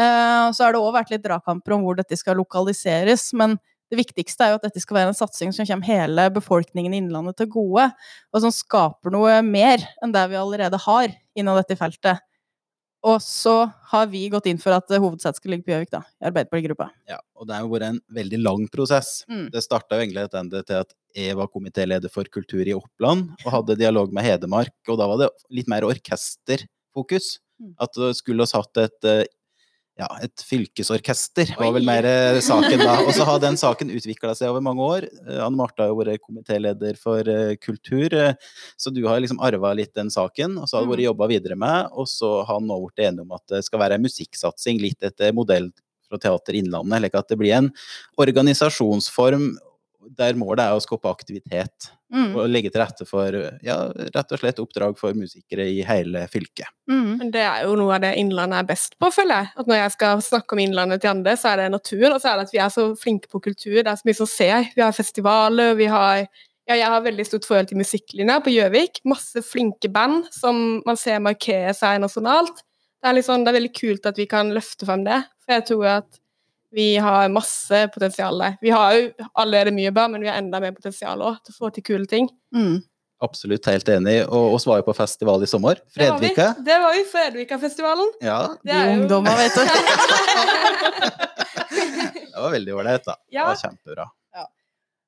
Eh, 0.00 0.46
så 0.56 0.64
har 0.64 0.72
det 0.72 0.80
òg 0.80 0.94
vært 0.94 1.12
litt 1.12 1.24
dragkamper 1.26 1.74
om 1.76 1.84
hvor 1.84 1.98
dette 1.98 2.16
skal 2.16 2.38
lokaliseres, 2.40 3.26
men 3.36 3.58
det 3.92 3.98
viktigste 4.00 4.46
er 4.46 4.54
jo 4.54 4.56
at 4.56 4.64
dette 4.64 4.80
skal 4.80 4.96
være 4.96 5.12
en 5.12 5.16
satsing 5.16 5.50
som 5.52 5.68
kommer 5.68 5.84
hele 5.84 6.24
befolkningen 6.32 6.94
i 6.94 7.00
Innlandet 7.02 7.36
til 7.36 7.50
gode, 7.52 7.90
og 8.32 8.40
som 8.40 8.54
skaper 8.54 9.12
noe 9.12 9.34
mer 9.44 9.84
enn 10.00 10.14
det 10.14 10.22
vi 10.32 10.38
allerede 10.40 10.80
har 10.80 11.12
innen 11.36 11.58
dette 11.60 11.76
feltet. 11.76 12.22
Og 13.04 13.18
så 13.20 13.66
har 13.90 14.06
vi 14.08 14.22
gått 14.30 14.46
inn 14.48 14.60
for 14.62 14.72
at 14.76 14.88
hovedsetet 14.94 15.40
skal 15.40 15.52
ligge 15.52 15.66
på 15.66 15.74
Gjøvik, 15.74 15.90
da, 15.92 16.00
i 16.22 16.28
Arbeiderpartigruppa. 16.30 16.86
Ja, 17.10 17.18
og 17.36 17.48
det 17.50 17.56
har 17.58 17.66
jo 17.66 17.72
vært 17.74 17.88
en 17.90 18.00
veldig 18.14 18.40
lang 18.40 18.64
prosess. 18.72 19.10
Mm. 19.28 19.48
Det 19.52 19.64
starta 19.64 19.98
jo 19.98 20.06
egentlig 20.06 20.24
etter 20.24 20.64
til 20.70 20.78
at 20.86 20.96
jeg 21.18 21.36
var 21.36 21.50
komitéleder 21.52 22.14
for 22.14 22.30
kultur 22.32 22.62
i 22.62 22.76
Oppland 22.78 23.34
og 23.42 23.52
hadde 23.58 23.76
dialog 23.82 24.14
med 24.14 24.24
Hedmark, 24.24 24.76
og 24.86 25.02
da 25.02 25.10
var 25.10 25.20
det 25.20 25.32
litt 25.52 25.68
mer 25.68 25.84
orkesterfokus. 25.90 27.34
Mm. 27.60 27.74
At 27.82 28.00
skulle 28.16 28.46
oss 28.46 28.54
hatt 28.56 28.80
et 28.80 29.10
eh, 29.10 29.26
ja, 30.00 30.06
et 30.24 30.42
fylkesorkester, 30.48 31.52
var 31.58 31.74
vel 31.74 31.84
mer 31.84 32.06
eh, 32.08 32.38
saken 32.44 32.80
da. 32.80 32.94
Og 33.04 33.12
så 33.16 33.26
har 33.28 33.40
den 33.44 33.58
saken 33.60 33.92
utvikla 33.92 34.32
seg 34.38 34.52
over 34.52 34.64
mange 34.64 34.86
år. 34.86 35.06
Eh, 35.26 35.40
Anne 35.44 35.58
Marte 35.58 35.84
har 35.84 35.92
jo 35.92 35.98
vært 36.00 36.22
komitéleder 36.24 36.96
for 37.00 37.28
eh, 37.28 37.54
kultur, 37.60 38.16
så 38.80 38.92
du 38.94 39.02
har 39.04 39.20
liksom 39.22 39.42
arva 39.44 39.74
litt 39.76 39.92
den 39.98 40.10
saken, 40.12 40.56
og 40.62 40.70
så 40.70 40.78
har 40.78 40.86
du 40.86 40.94
vært 40.94 41.06
jobba 41.06 41.28
videre 41.32 41.58
med, 41.60 41.92
og 41.92 42.08
så 42.10 42.38
har 42.40 42.56
han 42.56 42.68
nå 42.70 42.78
blitt 42.86 43.04
enig 43.08 43.26
om 43.26 43.36
at 43.36 43.44
det 43.52 43.64
skal 43.68 43.84
være 43.84 44.00
en 44.00 44.06
musikksatsing 44.06 44.80
litt 44.82 45.04
etter 45.04 45.36
modell 45.36 45.68
fra 46.08 46.20
Teater 46.20 46.56
Innlandet, 46.56 46.98
eller 46.98 47.20
at 47.20 47.28
det 47.28 47.40
blir 47.40 47.56
en 47.58 47.70
organisasjonsform 48.20 49.52
der 50.18 50.38
målet 50.38 50.64
er 50.64 50.76
å 50.76 50.82
skape 50.82 51.10
aktivitet 51.10 51.92
Mm. 52.12 52.34
og 52.36 52.50
legge 52.52 52.68
til 52.68 52.82
rette 52.82 53.06
for 53.08 53.32
ja, 53.64 53.76
rett 54.12 54.32
og 54.34 54.40
slett 54.42 54.58
oppdrag 54.60 54.98
for 55.00 55.16
musikere 55.16 55.64
i 55.64 55.78
hele 55.88 56.26
fylket. 56.28 56.68
Mm. 56.90 57.14
Men 57.22 57.30
det 57.32 57.40
er 57.40 57.62
jo 57.64 57.76
noe 57.80 57.94
av 57.96 58.02
det 58.04 58.10
Innlandet 58.20 58.58
er 58.58 58.68
best 58.68 58.98
på, 59.00 59.08
føler 59.14 59.40
jeg. 59.40 59.52
At 59.62 59.70
når 59.70 59.78
jeg 59.80 59.94
skal 59.94 60.24
snakke 60.26 60.52
om 60.52 60.60
Innlandet 60.60 61.00
til 61.00 61.12
andre, 61.14 61.38
så 61.40 61.54
er 61.54 61.62
det 61.62 61.70
naturen, 61.72 62.12
og 62.12 62.20
så 62.20 62.28
er 62.28 62.36
det 62.36 62.50
at 62.50 62.52
vi 62.52 62.60
er 62.60 62.74
så 62.74 62.84
flinke 63.00 63.32
på 63.32 63.40
kultur. 63.48 63.78
Det 63.78 63.88
er 63.88 63.96
så 63.96 64.08
mye 64.10 64.18
som 64.20 64.28
ser. 64.28 64.68
Vi 64.76 64.84
har 64.84 64.92
festivaler, 64.92 65.72
vi 65.78 65.88
har 65.88 66.26
ja, 66.68 66.76
jeg 66.76 66.92
har 66.92 67.02
veldig 67.08 67.26
stort 67.26 67.48
forhold 67.48 67.72
til 67.72 67.80
musikklinja 67.80 68.36
på 68.44 68.52
Gjøvik. 68.52 69.00
Masse 69.08 69.40
flinke 69.46 69.88
band 69.92 70.28
som 70.36 70.82
man 70.86 71.00
ser 71.00 71.22
markerer 71.24 71.72
seg 71.76 71.96
nasjonalt. 72.04 72.60
Det 73.02 73.08
er, 73.08 73.24
sånn, 73.24 73.42
det 73.42 73.50
er 73.50 73.58
veldig 73.62 73.72
kult 73.80 74.04
at 74.06 74.20
vi 74.20 74.28
kan 74.30 74.52
løfte 74.54 74.86
frem 74.86 75.02
det, 75.08 75.24
for 75.42 75.56
jeg 75.56 75.66
tror 75.72 75.88
at 75.96 76.20
vi 76.72 76.96
har 77.02 77.28
masse 77.32 77.88
potensial 77.94 78.38
der. 78.40 78.56
Vi 78.62 78.70
har 78.72 78.94
jo 78.96 79.10
allerede 79.38 79.74
mye 79.76 79.92
bra, 79.94 80.06
men 80.08 80.24
vi 80.24 80.30
har 80.30 80.40
enda 80.40 80.60
mer 80.62 80.72
potensial 80.76 81.20
også, 81.20 81.44
til 81.44 81.52
å 81.54 81.58
få 81.60 81.70
til 81.76 81.84
kule 81.86 82.08
ting. 82.10 82.30
Mm. 82.54 82.80
Absolutt 83.22 83.66
helt 83.70 83.88
enig. 83.92 84.16
Og 84.26 84.56
oss 84.56 84.66
var 84.66 84.80
jo 84.80 84.86
på 84.88 84.94
festival 84.98 85.44
i 85.44 85.50
sommer. 85.50 85.78
Det 85.94 86.08
var 86.08 86.18
vi. 86.18 86.32
Fredvika. 86.32 86.48
Det 86.64 86.78
var 86.82 86.96
jo 86.96 87.04
Fredvika-festivalen. 87.12 88.10
Ja, 88.24 88.40
Det 88.64 88.72
er 88.72 88.88
jo- 88.88 89.02
ungdommer, 89.02 89.36
vet 89.38 89.54
du. 89.54 89.60
det 92.32 92.40
var 92.40 92.50
veldig 92.50 92.74
ålreit, 92.74 93.04
da. 93.06 93.14
Det 93.30 93.46
var 93.46 93.56
kjempebra. 93.62 94.08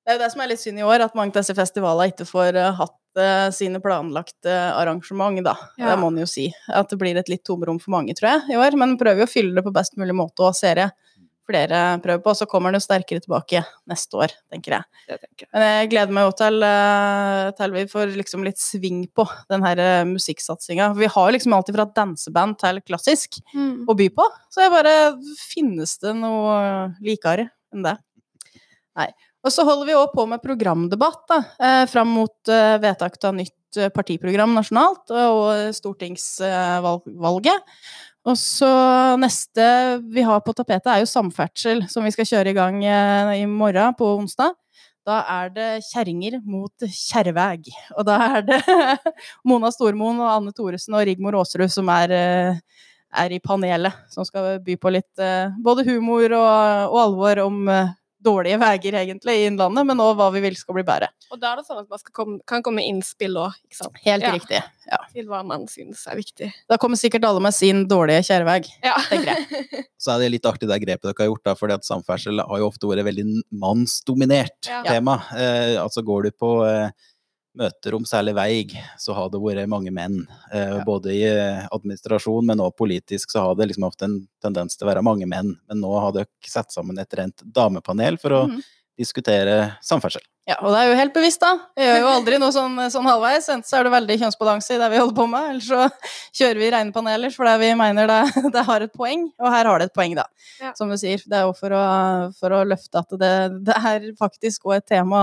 Det 0.04 0.12
er 0.12 0.18
jo 0.18 0.20
det 0.20 0.32
som 0.34 0.42
er 0.44 0.50
litt 0.50 0.60
synd 0.60 0.80
i 0.82 0.84
år, 0.84 1.00
at 1.00 1.14
mange 1.16 1.32
av 1.32 1.40
disse 1.40 1.54
festivalene 1.56 2.12
ikke 2.12 2.26
får 2.28 2.58
eh, 2.60 2.74
hatt 2.76 2.98
uh, 3.16 3.48
sine 3.56 3.80
planlagte 3.80 4.52
arrangement, 4.76 5.40
da. 5.46 5.54
Ja. 5.80 5.94
Det 5.94 5.94
må 6.02 6.10
en 6.12 6.20
jo 6.20 6.26
si. 6.28 6.50
At 6.68 6.92
det 6.92 6.98
blir 7.00 7.16
et 7.16 7.30
litt 7.32 7.40
tomrom 7.48 7.78
for 7.80 7.94
mange, 7.96 8.12
tror 8.18 8.34
jeg, 8.34 8.52
i 8.52 8.58
år. 8.60 8.76
Men 8.76 8.98
prøver 9.00 9.24
jo 9.24 9.28
å 9.30 9.32
fylle 9.32 9.56
det 9.56 9.64
på 9.64 9.72
best 9.72 9.96
mulig 9.96 10.12
måte, 10.18 10.44
og 10.44 10.58
ser 10.58 10.82
jeg 10.82 10.92
flere 11.48 11.80
prøver 12.04 12.22
på. 12.24 12.32
Og 12.32 12.36
Så 12.38 12.46
kommer 12.50 12.72
den 12.72 12.80
jo 12.80 12.84
sterkere 12.86 13.20
tilbake 13.24 13.60
neste 13.90 14.18
år, 14.18 14.32
tenker 14.52 14.76
jeg. 14.78 14.84
Det 15.08 15.18
tenker 15.20 15.44
jeg. 15.46 15.50
Men 15.52 15.66
jeg 15.68 15.90
gleder 15.92 16.12
meg 16.16 16.26
jo 16.28 16.34
til, 16.40 16.62
eh, 16.68 17.50
til 17.58 17.74
vi 17.76 17.84
får 17.90 18.14
liksom 18.16 18.44
litt 18.46 18.58
sving 18.62 19.02
på 19.14 19.26
den 19.50 19.62
her 19.66 19.78
eh, 19.78 20.04
musikksatsinga. 20.08 20.92
Vi 20.96 21.06
har 21.06 21.28
jo 21.30 21.36
liksom 21.36 21.52
alltid 21.56 21.76
fra 21.76 21.86
danseband 22.00 22.58
til 22.58 22.80
klassisk 22.86 23.40
Mm. 23.54 23.84
å 23.86 23.94
by 23.96 24.08
på. 24.10 24.24
Så 24.50 24.62
jeg 24.64 24.70
bare 24.72 24.94
Finnes 25.38 25.98
det 26.00 26.14
noe 26.16 26.94
likere 27.02 27.50
enn 27.74 27.82
det? 27.84 27.96
Nei. 28.96 29.08
Og 29.44 29.52
så 29.52 29.64
holder 29.66 29.86
vi 29.86 29.92
òg 29.98 30.12
på 30.14 30.26
med 30.28 30.40
programdebatt 30.42 31.26
da, 31.28 31.38
eh, 31.60 31.84
fram 31.86 32.08
mot 32.08 32.34
vedtak 32.46 33.18
av 33.24 33.34
nytt 33.34 33.52
partiprogram 33.92 34.54
nasjonalt 34.54 35.10
og 35.10 35.74
stortingsvalget. 35.74 37.62
Og 38.24 38.36
så 38.40 38.68
neste 39.20 39.64
vi 40.12 40.24
har 40.24 40.40
på 40.44 40.54
tapetet, 40.56 40.88
er 40.88 41.02
jo 41.02 41.08
samferdsel, 41.10 41.84
som 41.92 42.06
vi 42.06 42.12
skal 42.14 42.28
kjøre 42.30 42.54
i 42.54 42.56
gang 42.56 42.78
eh, 42.88 43.32
i 43.42 43.48
morgen, 43.48 43.92
på 43.98 44.14
onsdag. 44.16 44.54
Da 45.04 45.18
er 45.28 45.50
det 45.52 45.68
kjerringer 45.90 46.38
mot 46.48 46.86
kjerreveg. 46.88 47.68
Og 47.98 48.06
da 48.08 48.16
er 48.38 48.46
det 48.48 48.60
Mona 49.48 49.68
Stormoen 49.74 50.22
og 50.24 50.30
Anne 50.30 50.54
Thoresen 50.56 50.96
og 50.96 51.04
Rigmor 51.04 51.36
Aasrud 51.42 51.68
som 51.72 51.90
er 51.92 52.16
eh, 52.16 52.62
er 53.14 53.30
i 53.30 53.38
panelet, 53.38 53.94
som 54.10 54.26
skal 54.26 54.56
by 54.64 54.74
på 54.80 54.90
litt 54.90 55.22
eh, 55.22 55.52
både 55.62 55.84
humor 55.86 56.24
og, 56.34 56.88
og 56.88 56.96
alvor 57.04 57.44
om 57.44 57.60
dårlige 58.24 58.58
veier, 58.60 58.96
egentlig, 59.02 59.34
i 59.38 59.46
Innlandet, 59.50 59.86
men 59.86 60.00
òg 60.02 60.16
hva 60.18 60.30
vi 60.34 60.40
vil 60.44 60.56
skal 60.56 60.74
bli 60.78 60.84
bedre. 60.86 61.08
Og 61.30 61.38
da 61.42 61.52
er 61.52 61.60
det 61.60 61.66
sånn 61.68 61.82
at 61.82 61.88
man 61.92 62.00
skal 62.00 62.12
komme, 62.16 62.38
kan 62.50 62.62
komme 62.64 62.80
med 62.80 62.88
innspill 62.90 63.36
òg, 63.40 63.54
ikke 63.68 63.78
sant? 63.82 64.00
Helt 64.04 64.22
Ja. 64.24 64.32
riktig. 64.32 64.62
Ja. 64.90 64.98
Til 65.14 65.26
hva 65.30 65.42
man 65.46 65.66
synes 65.70 66.02
er 66.10 66.16
viktig. 66.18 66.50
Da 66.68 66.76
kommer 66.76 66.96
sikkert 67.00 67.24
alle 67.24 67.40
med 67.40 67.54
sin 67.54 67.86
dårlige 67.88 68.24
kjærevei, 68.28 68.58
Ja. 68.84 68.96
tenker 69.08 69.34
jeg. 69.36 69.86
Så 70.04 70.12
er 70.14 70.18
det 70.24 70.32
litt 70.34 70.44
artig 70.50 70.68
det 70.68 70.80
grepet 70.82 71.02
dere 71.08 71.14
har 71.24 71.30
gjort, 71.30 71.44
da, 71.44 71.54
fordi 71.54 71.72
at 71.78 71.84
samferdsel 71.86 72.40
har 72.44 72.58
jo 72.60 72.68
ofte 72.68 72.88
vært 72.90 73.04
veldig 73.06 73.24
mannsdominert 73.52 74.68
Ja. 74.68 74.82
tema. 74.82 75.22
Eh, 75.36 75.76
altså 75.80 76.02
går 76.04 76.24
du 76.24 76.30
på 76.32 76.50
eh, 76.68 76.90
møter 77.58 77.94
om 77.96 78.04
særlig 78.08 78.34
vei, 78.36 78.54
så 78.98 79.14
har 79.16 79.30
det 79.32 79.40
vært 79.42 79.70
mange 79.70 79.92
menn. 79.94 80.24
Eh, 80.52 80.62
Ja. 80.74 80.82
Både 80.84 81.12
i 81.14 81.22
eh, 81.22 81.66
administrasjon, 81.70 82.46
men 82.46 82.60
også 82.60 82.78
politisk 82.78 83.30
så 83.30 83.44
har 83.44 83.54
det 83.54 83.68
liksom 83.70 83.86
hatt 83.86 84.02
en 84.02 84.20
tendens 84.42 84.76
til 84.76 84.86
å 84.86 84.90
være 84.90 85.04
mange 85.06 85.26
menn. 85.26 85.54
Men 85.68 85.80
nå 85.80 85.92
har 86.00 86.12
dere 86.12 86.30
satt 86.42 86.72
sammen 86.72 86.98
et 86.98 87.14
rent 87.14 87.44
damepanel 87.44 88.18
for 88.18 88.32
å 88.34 88.44
mm. 88.50 88.62
diskutere 88.98 89.74
samferdsel. 89.84 90.24
Ja, 90.44 90.58
og 90.60 90.74
det 90.74 90.80
er 90.82 90.90
jo 90.90 90.96
helt 90.98 91.14
bevisst, 91.14 91.40
da. 91.40 91.54
Vi 91.72 91.86
gjør 91.86 92.02
jo 92.02 92.08
aldri 92.10 92.38
noe 92.40 92.52
sånn, 92.52 92.76
sånn 92.92 93.06
halvveis. 93.08 93.46
Enten 93.48 93.64
så 93.64 93.78
er 93.78 93.86
det 93.86 93.94
veldig 93.94 94.18
kjønnsbalanse 94.20 94.74
i 94.74 94.80
det 94.82 94.90
vi 94.92 95.00
holder 95.00 95.16
på 95.16 95.24
med, 95.30 95.46
eller 95.54 95.64
så 95.64 96.10
kjører 96.40 96.60
vi 96.60 96.70
rene 96.74 96.92
paneler 96.92 97.32
fordi 97.32 97.54
vi 97.62 97.70
mener 97.80 98.10
det, 98.10 98.20
det 98.56 98.66
har 98.68 98.84
et 98.84 98.92
poeng. 98.92 99.28
Og 99.40 99.52
her 99.54 99.70
har 99.70 99.80
det 99.80 99.88
et 99.88 99.96
poeng, 99.96 100.16
da. 100.18 100.26
Ja. 100.60 100.74
Som 100.76 100.92
du 100.92 100.98
sier. 101.00 101.22
Det 101.24 101.38
er 101.38 101.46
jo 101.48 101.56
for 101.56 101.72
å, 101.72 101.84
for 102.36 102.56
å 102.58 102.64
løfte 102.68 103.00
at 103.00 103.16
det, 103.20 103.34
det 103.68 103.78
er 103.92 104.08
faktisk 104.20 104.68
òg 104.68 104.80
et 104.82 104.88
tema 104.96 105.20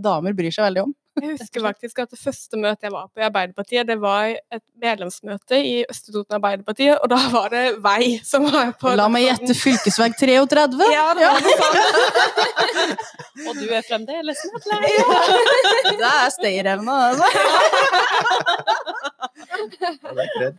damer 0.00 0.36
bryr 0.36 0.54
seg 0.54 0.70
veldig 0.70 0.86
om. 0.86 0.94
Jeg 1.14 1.36
husker 1.38 1.62
faktisk 1.62 1.98
at 2.02 2.10
det 2.10 2.18
første 2.18 2.58
møtet 2.58 2.88
jeg 2.88 2.92
var 2.92 3.06
på 3.06 3.22
i 3.22 3.24
Arbeiderpartiet, 3.28 3.86
det 3.86 3.96
var 4.02 4.32
et 4.34 4.62
medlemsmøte 4.82 5.60
i 5.62 5.74
Øst-Toten 5.86 6.34
Arbeiderpartiet, 6.40 6.98
og 6.98 7.10
da 7.12 7.20
var 7.30 7.52
det 7.52 7.62
vei 7.84 8.16
som 8.26 8.48
var 8.50 8.72
på 8.80 8.94
La 8.98 9.06
meg 9.12 9.28
gjette 9.28 9.54
fylkesvei 9.58 10.10
33. 10.18 10.88
Ja, 10.90 11.06
det 11.14 11.28
var 11.30 11.38
det 11.44 11.54
sånt. 11.60 13.04
Og 13.48 13.56
du 13.58 13.66
er 13.66 13.82
fremdeles 13.86 14.38
medlem. 14.54 14.84
Det 15.98 16.10
er 16.10 16.28
stayerevna, 16.34 16.98
altså. 17.10 17.26
Ja, 19.54 20.12
det 20.14 20.24
er 20.24 20.30
kredd. 20.34 20.58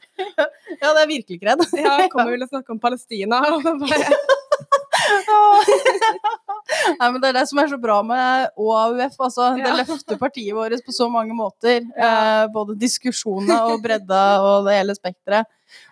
Ja, 0.82 0.89
det 0.91 1.02
er 1.02 1.08
virkelig 1.10 1.39
kredd. 1.41 1.63
Ja, 1.80 1.96
jeg 2.04 2.12
kommer 2.13 2.32
vel 2.36 2.46
og 2.46 2.52
snakke 2.52 2.76
om 2.76 2.82
Palestina. 2.84 3.41
Og 3.56 3.63
da 3.65 3.76
bare, 3.82 4.18
Nei, 7.00 7.10
men 7.12 7.20
Det 7.22 7.30
er 7.30 7.38
det 7.38 7.44
som 7.50 7.60
er 7.62 7.70
så 7.72 7.78
bra 7.82 8.00
med 8.06 8.50
ÅAUF. 8.58 9.18
Altså. 9.28 9.52
Det 9.58 9.65
Ja. 9.65 9.76
løfter 9.82 10.18
partiet 10.22 10.56
vårt 10.58 10.86
på 10.86 10.91
så 10.96 11.10
mange 11.12 11.36
måter. 11.38 11.82
Eh, 12.06 12.48
både 12.54 12.76
diskusjonene 12.80 13.56
og 13.72 13.82
bredda 13.84 14.24
og 14.44 14.65
det 14.68 14.76
hele 14.78 14.94
spekteret. 14.96 15.46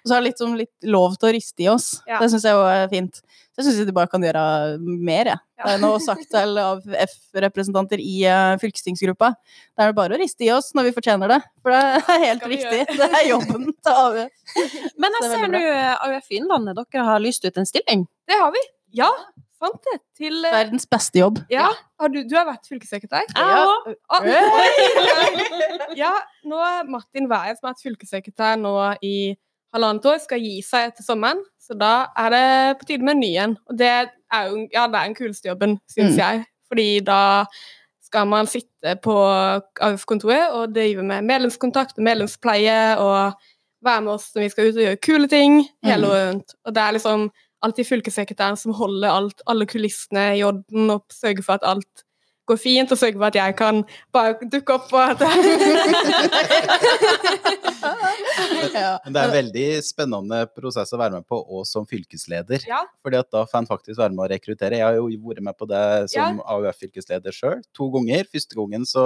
Og 0.03 0.07
så 0.07 0.13
har 0.13 0.21
det 0.21 0.27
litt, 0.29 0.39
sånn, 0.41 0.57
litt 0.59 0.85
lov 0.87 1.15
til 1.17 1.29
å 1.29 1.33
riste 1.33 1.63
i 1.65 1.67
oss. 1.71 1.87
Ja. 2.07 2.19
Det 2.21 2.29
syns 2.31 2.45
jeg 2.45 2.53
er 2.55 2.87
fint. 2.91 3.21
Så 3.53 3.61
jeg 3.61 3.65
syns 3.69 3.87
de 3.89 3.95
bare 3.95 4.09
kan 4.11 4.21
gjøre 4.23 4.43
mer, 4.81 5.29
jeg. 5.31 5.39
Ja. 5.57 5.63
Det 5.65 5.73
er 5.73 5.81
noe 5.83 5.99
sagt 6.03 6.27
til 6.31 6.57
AUF-representanter 6.61 8.01
i 8.03 8.15
uh, 8.29 8.53
fylkestingsgruppa. 8.61 9.31
Det 9.73 9.83
er 9.85 9.91
det 9.91 9.97
bare 9.97 10.15
å 10.17 10.21
riste 10.21 10.45
i 10.45 10.51
oss 10.53 10.71
når 10.77 10.89
vi 10.89 10.95
fortjener 10.99 11.33
det. 11.33 11.39
For 11.63 11.73
det 11.73 11.81
er 12.15 12.23
helt 12.27 12.47
riktig. 12.53 12.83
Det 12.99 13.09
er 13.09 13.27
jobben 13.31 13.69
til 13.73 13.93
AUF. 14.05 14.53
Men 15.01 15.17
jeg 15.19 15.25
er 15.27 15.33
ser 15.33 15.51
nå 15.53 15.63
AUF 16.09 16.31
Innlandet, 16.39 16.79
dere 16.83 17.07
har 17.09 17.23
lyst 17.23 17.45
ut 17.45 17.57
en 17.61 17.69
stilling. 17.69 18.07
det 18.29 18.39
har 18.39 18.53
vi. 18.55 18.63
Ja, 18.93 19.07
sant 19.59 19.79
det. 19.87 19.99
Til 20.19 20.35
eh, 20.45 20.53
Verdens 20.53 20.85
beste 20.89 21.19
jobb. 21.19 21.39
Ja, 21.51 21.69
har 21.99 22.11
du, 22.13 22.19
du 22.29 22.35
har 22.37 22.45
vært 22.45 22.67
fylkessekretær? 22.69 23.25
Jeg 23.33 23.63
òg. 23.63 23.95
Ah, 24.09 24.27
oi. 24.27 25.95
Ja, 26.03 26.11
nå 26.49 26.57
er 26.63 26.87
Martin 26.89 27.27
Wæe, 27.29 27.53
som 27.57 27.67
har 27.67 27.73
vært 27.73 27.83
fylkessekretær 27.85 28.55
nå 28.61 28.73
i 29.05 29.15
halvannet 29.73 30.05
år, 30.09 30.19
skal 30.21 30.41
gi 30.41 30.59
seg 30.65 30.91
etter 30.91 31.05
sommeren. 31.05 31.41
Så 31.61 31.75
da 31.79 32.07
er 32.19 32.33
det 32.33 32.45
på 32.81 32.87
tide 32.89 33.05
med 33.05 33.15
en 33.17 33.21
ny 33.23 33.31
en. 33.41 33.53
Og 33.69 33.77
det 33.79 33.89
er 33.93 34.49
jo 34.49 34.65
ja, 34.73 34.87
det 34.87 34.99
er 34.99 35.07
den 35.09 35.15
kuleste 35.17 35.49
jobben, 35.49 35.77
syns 35.89 36.13
Mm. 36.17 36.19
jeg. 36.21 36.43
Fordi 36.69 36.87
da 37.05 37.19
skal 38.03 38.27
man 38.29 38.45
sitte 38.49 38.95
på 39.01 39.13
AUF-kontoret 39.81 40.51
og 40.53 40.73
drive 40.75 41.03
med 41.05 41.23
medlemskontakt 41.25 41.97
og 41.97 42.03
medlemspleie 42.05 42.97
og 43.01 43.33
være 43.83 44.01
med 44.05 44.13
oss 44.13 44.29
når 44.35 44.45
vi 44.45 44.49
skal 44.53 44.69
ut 44.69 44.77
og 44.77 44.85
gjøre 44.85 45.01
kule 45.03 45.27
ting 45.27 45.57
hele 45.83 46.05
Mm. 46.05 46.11
året 46.11 46.27
rundt. 46.29 46.53
Og 46.65 46.73
det 46.75 46.81
er 46.83 46.91
liksom 46.97 47.29
alltid 47.63 47.87
fylkessekretæren 47.89 48.59
som 48.59 48.75
holder 48.77 49.09
alt, 49.11 49.43
alle 49.49 49.67
kulissene 49.69 50.33
i 50.37 50.43
orden 50.45 50.89
og 50.93 51.05
sørger 51.13 51.45
for 51.45 51.59
at 51.59 51.67
alt 51.73 52.03
går 52.49 52.59
fint, 52.59 52.91
og 52.91 52.99
sørger 52.99 53.19
for 53.19 53.29
at 53.29 53.37
jeg 53.39 53.55
kan 53.55 53.83
bare 54.13 54.49
dukke 54.51 54.73
opp 54.75 54.91
og 54.91 55.03
at 55.13 55.21
Ja. 58.73 58.97
Men 59.05 59.13
det 59.13 59.21
er 59.21 59.27
en 59.27 59.35
veldig 59.35 59.65
spennende 59.85 60.39
prosess 60.55 60.93
å 60.95 60.99
være 60.99 61.19
med 61.19 61.27
på, 61.29 61.37
og 61.37 61.65
som 61.67 61.85
fylkesleder. 61.87 62.63
Ja. 62.67 62.81
Fordi 63.05 63.19
at 63.19 63.29
da 63.33 63.43
får 63.49 63.59
en 63.61 63.69
faktisk 63.69 63.99
være 63.99 64.15
med 64.15 64.25
å 64.25 64.29
rekruttere. 64.31 64.79
Jeg 64.79 64.87
har 64.87 64.97
jo 64.97 65.07
vært 65.27 65.43
med 65.45 65.57
på 65.59 65.67
det 65.69 65.83
som 66.13 66.39
AUF-fylkesleder 66.41 67.35
sjøl, 67.35 67.59
to 67.75 67.89
ganger. 67.93 68.25
Første 68.33 68.59
gangen 68.59 68.87
så 68.89 69.05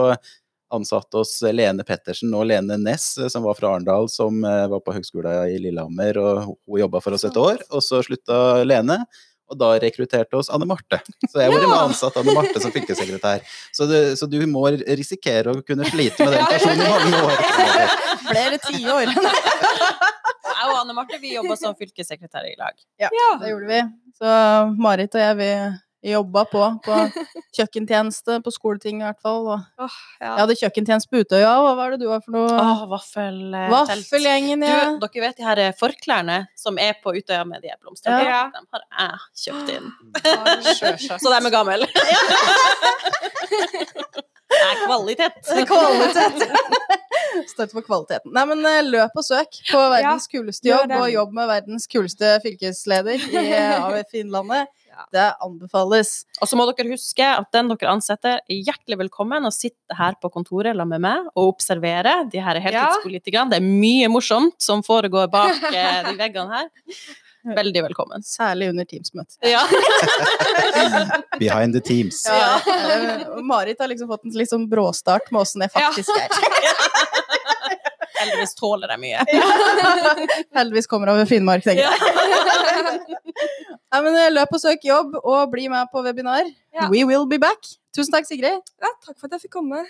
ansatte 0.73 1.21
oss 1.21 1.39
Lene 1.53 1.85
Pettersen 1.87 2.33
og 2.35 2.47
Lene 2.49 2.77
Næss, 2.81 3.13
eh, 3.21 3.29
som 3.31 3.45
var 3.47 3.57
fra 3.59 3.75
Arendal, 3.75 4.09
som 4.11 4.43
eh, 4.43 4.65
var 4.71 4.83
på 4.83 4.95
høgskolen 4.95 5.53
i 5.53 5.57
Lillehammer, 5.63 6.19
og 6.21 6.43
hun 6.51 6.81
jobba 6.81 7.01
for 7.03 7.17
oss 7.17 7.25
et 7.27 7.39
år. 7.39 7.63
Og 7.71 7.83
så 7.85 8.03
slutta 8.05 8.63
Lene. 8.67 9.03
Og 9.47 9.55
da 9.55 9.69
rekrutterte 9.79 10.35
oss 10.35 10.49
Anne 10.51 10.67
Marte. 10.67 10.99
Så 11.31 11.39
jeg 11.39 11.53
med 11.53 11.63
og 11.69 11.77
ansatt 11.85 12.17
Anne 12.19 12.33
Marte 12.35 12.59
som 12.59 12.73
fylkessekretær. 12.75 13.45
Så, 13.71 13.87
det, 13.87 14.01
så 14.19 14.27
du 14.27 14.41
må 14.51 14.65
risikere 14.75 15.53
å 15.55 15.61
kunne 15.63 15.87
slite 15.87 16.27
med 16.27 16.35
den 16.35 16.49
personen 16.51 16.83
i 16.83 16.89
mange 16.91 17.21
år. 17.29 17.45
Flere 18.27 18.59
tiår. 18.65 19.13
Jeg 20.57 20.71
og 20.73 20.77
Anne 20.81 20.93
Marte 20.97 21.19
vi 21.21 21.35
jobba 21.35 21.55
som 21.59 21.75
fylkessekretærer 21.77 22.49
i 22.49 22.59
lag. 22.59 22.75
Ja, 22.99 23.09
det 23.39 23.51
gjorde 23.53 23.67
vi. 23.69 23.81
Så 24.17 24.31
Marit 24.81 25.13
og 25.15 25.21
jeg, 25.21 25.35
vi 25.37 25.49
jobba 26.05 26.43
på 26.51 26.61
på 26.85 26.97
kjøkkentjeneste 27.57 28.37
på 28.45 28.53
skoleting 28.53 29.01
i 29.01 29.05
hvert 29.07 29.21
fall. 29.23 29.47
Og 29.49 29.83
Åh, 29.83 29.95
ja. 30.21 30.27
jeg 30.27 30.41
hadde 30.43 30.57
kjøkkentjeneste 30.61 31.11
på 31.11 31.21
Utøya, 31.23 31.53
og 31.63 31.69
hva 31.77 31.87
er 31.87 31.95
det 31.95 32.01
du 32.03 32.07
har 32.11 32.21
for 32.23 32.35
noe? 32.37 32.51
Oh, 32.53 32.83
vaffeltelt. 32.91 33.71
Vaffelgjengen, 33.73 34.61
Du, 34.61 34.69
ja. 34.69 34.91
dere 35.01 35.25
vet 35.25 35.39
de 35.41 35.47
her 35.47 35.63
forklærne 35.79 36.39
som 36.59 36.77
er 36.81 36.97
på 37.03 37.15
Utøya 37.17 37.43
med 37.49 37.65
de 37.65 37.73
blomstene? 37.81 38.21
Ja. 38.27 38.43
De 38.53 38.63
har 38.77 38.85
jeg 38.87 39.45
kjøpt 39.47 39.73
inn. 39.77 39.91
Sjølsagt. 40.77 41.23
Så 41.23 41.33
de 41.33 41.41
er 41.41 41.53
gamle. 41.53 41.89
Det 44.47 44.63
er 44.63 44.77
kvalitet. 44.85 45.49
Kvalitet. 45.67 46.45
Støtt 47.51 47.73
på 47.75 47.81
kvaliteten. 47.85 48.31
Nei, 48.33 48.45
men 48.49 48.63
eh, 48.65 48.79
løp 48.87 49.17
og 49.19 49.25
søk 49.25 49.59
på 49.69 49.81
verdens 49.91 50.27
kuleste 50.31 50.69
jobb, 50.71 50.93
og 50.97 51.09
jobb 51.11 51.35
med 51.35 51.49
verdens 51.51 51.87
kuleste 51.91 52.37
fylkesleder 52.45 53.27
i 53.27 53.43
eh, 53.43 53.75
AUF 53.83 54.15
Innlandet. 54.17 54.71
Det 55.13 55.27
anbefales. 55.43 56.13
Og 56.41 56.49
så 56.49 56.59
må 56.59 56.65
dere 56.69 56.89
huske 56.91 57.27
at 57.27 57.51
den 57.55 57.69
dere 57.73 57.93
ansetter, 57.93 58.41
er 58.41 58.65
hjertelig 58.69 58.99
velkommen 59.05 59.47
og 59.47 59.55
sitte 59.55 59.97
her 59.97 60.17
på 60.21 60.31
kontoret 60.33 60.73
sammen 60.77 60.95
med 60.95 61.03
meg 61.03 61.29
og 61.35 61.53
observere 61.53 62.19
de 62.31 62.41
her 62.43 62.59
heltidspolitikerne. 62.63 63.53
Det 63.53 63.61
er 63.61 63.67
mye 63.67 64.09
morsomt 64.11 64.57
som 64.61 64.83
foregår 64.85 65.29
bak 65.31 65.71
eh, 65.71 66.03
de 66.09 66.17
veggene 66.19 66.61
her. 66.61 66.93
Veldig 67.55 67.83
velkommen. 67.83 68.23
Særlig 68.27 68.69
under 68.69 68.85
Teams-møtet. 68.85 69.37
Ja. 69.47 69.61
Behind 71.39 71.73
the 71.73 71.79
teams. 71.79 72.25
Ja. 72.27 72.59
Marit 73.41 73.79
har 73.79 73.87
liksom 73.87 74.09
fått 74.11 74.25
en 74.27 74.35
litt 74.35 74.51
sånn 74.51 74.67
bråstart 74.71 75.31
med 75.31 75.45
åssen 75.45 75.63
det 75.63 75.71
faktisk 75.71 76.11
er. 76.17 76.27
Heldigvis 78.17 78.55
tåler 78.57 78.91
de 78.93 78.97
mye. 79.01 79.23
Heldigvis 80.57 80.89
kommer 80.89 81.13
over 81.13 81.29
Finnmark, 81.29 81.65
tenker 81.65 81.85
jeg. 81.85 81.97
Nei, 83.93 84.01
men 84.05 84.17
eh, 84.17 84.31
løp 84.33 84.53
og 84.57 84.63
søk 84.63 84.85
jobb, 84.87 85.15
og 85.21 85.51
bli 85.53 85.67
med 85.73 85.89
på 85.93 86.03
webinar. 86.05 86.49
Ja. 86.75 86.89
We 86.93 87.05
will 87.09 87.27
be 87.29 87.39
back. 87.41 87.61
Tusen 87.95 88.13
takk, 88.13 88.27
Sigrid. 88.29 88.61
ja, 88.83 88.93
takk 89.05 89.17
for 89.17 89.29
at 89.29 89.37
jeg 89.37 89.47
fikk 89.47 89.57
komme. 89.59 89.83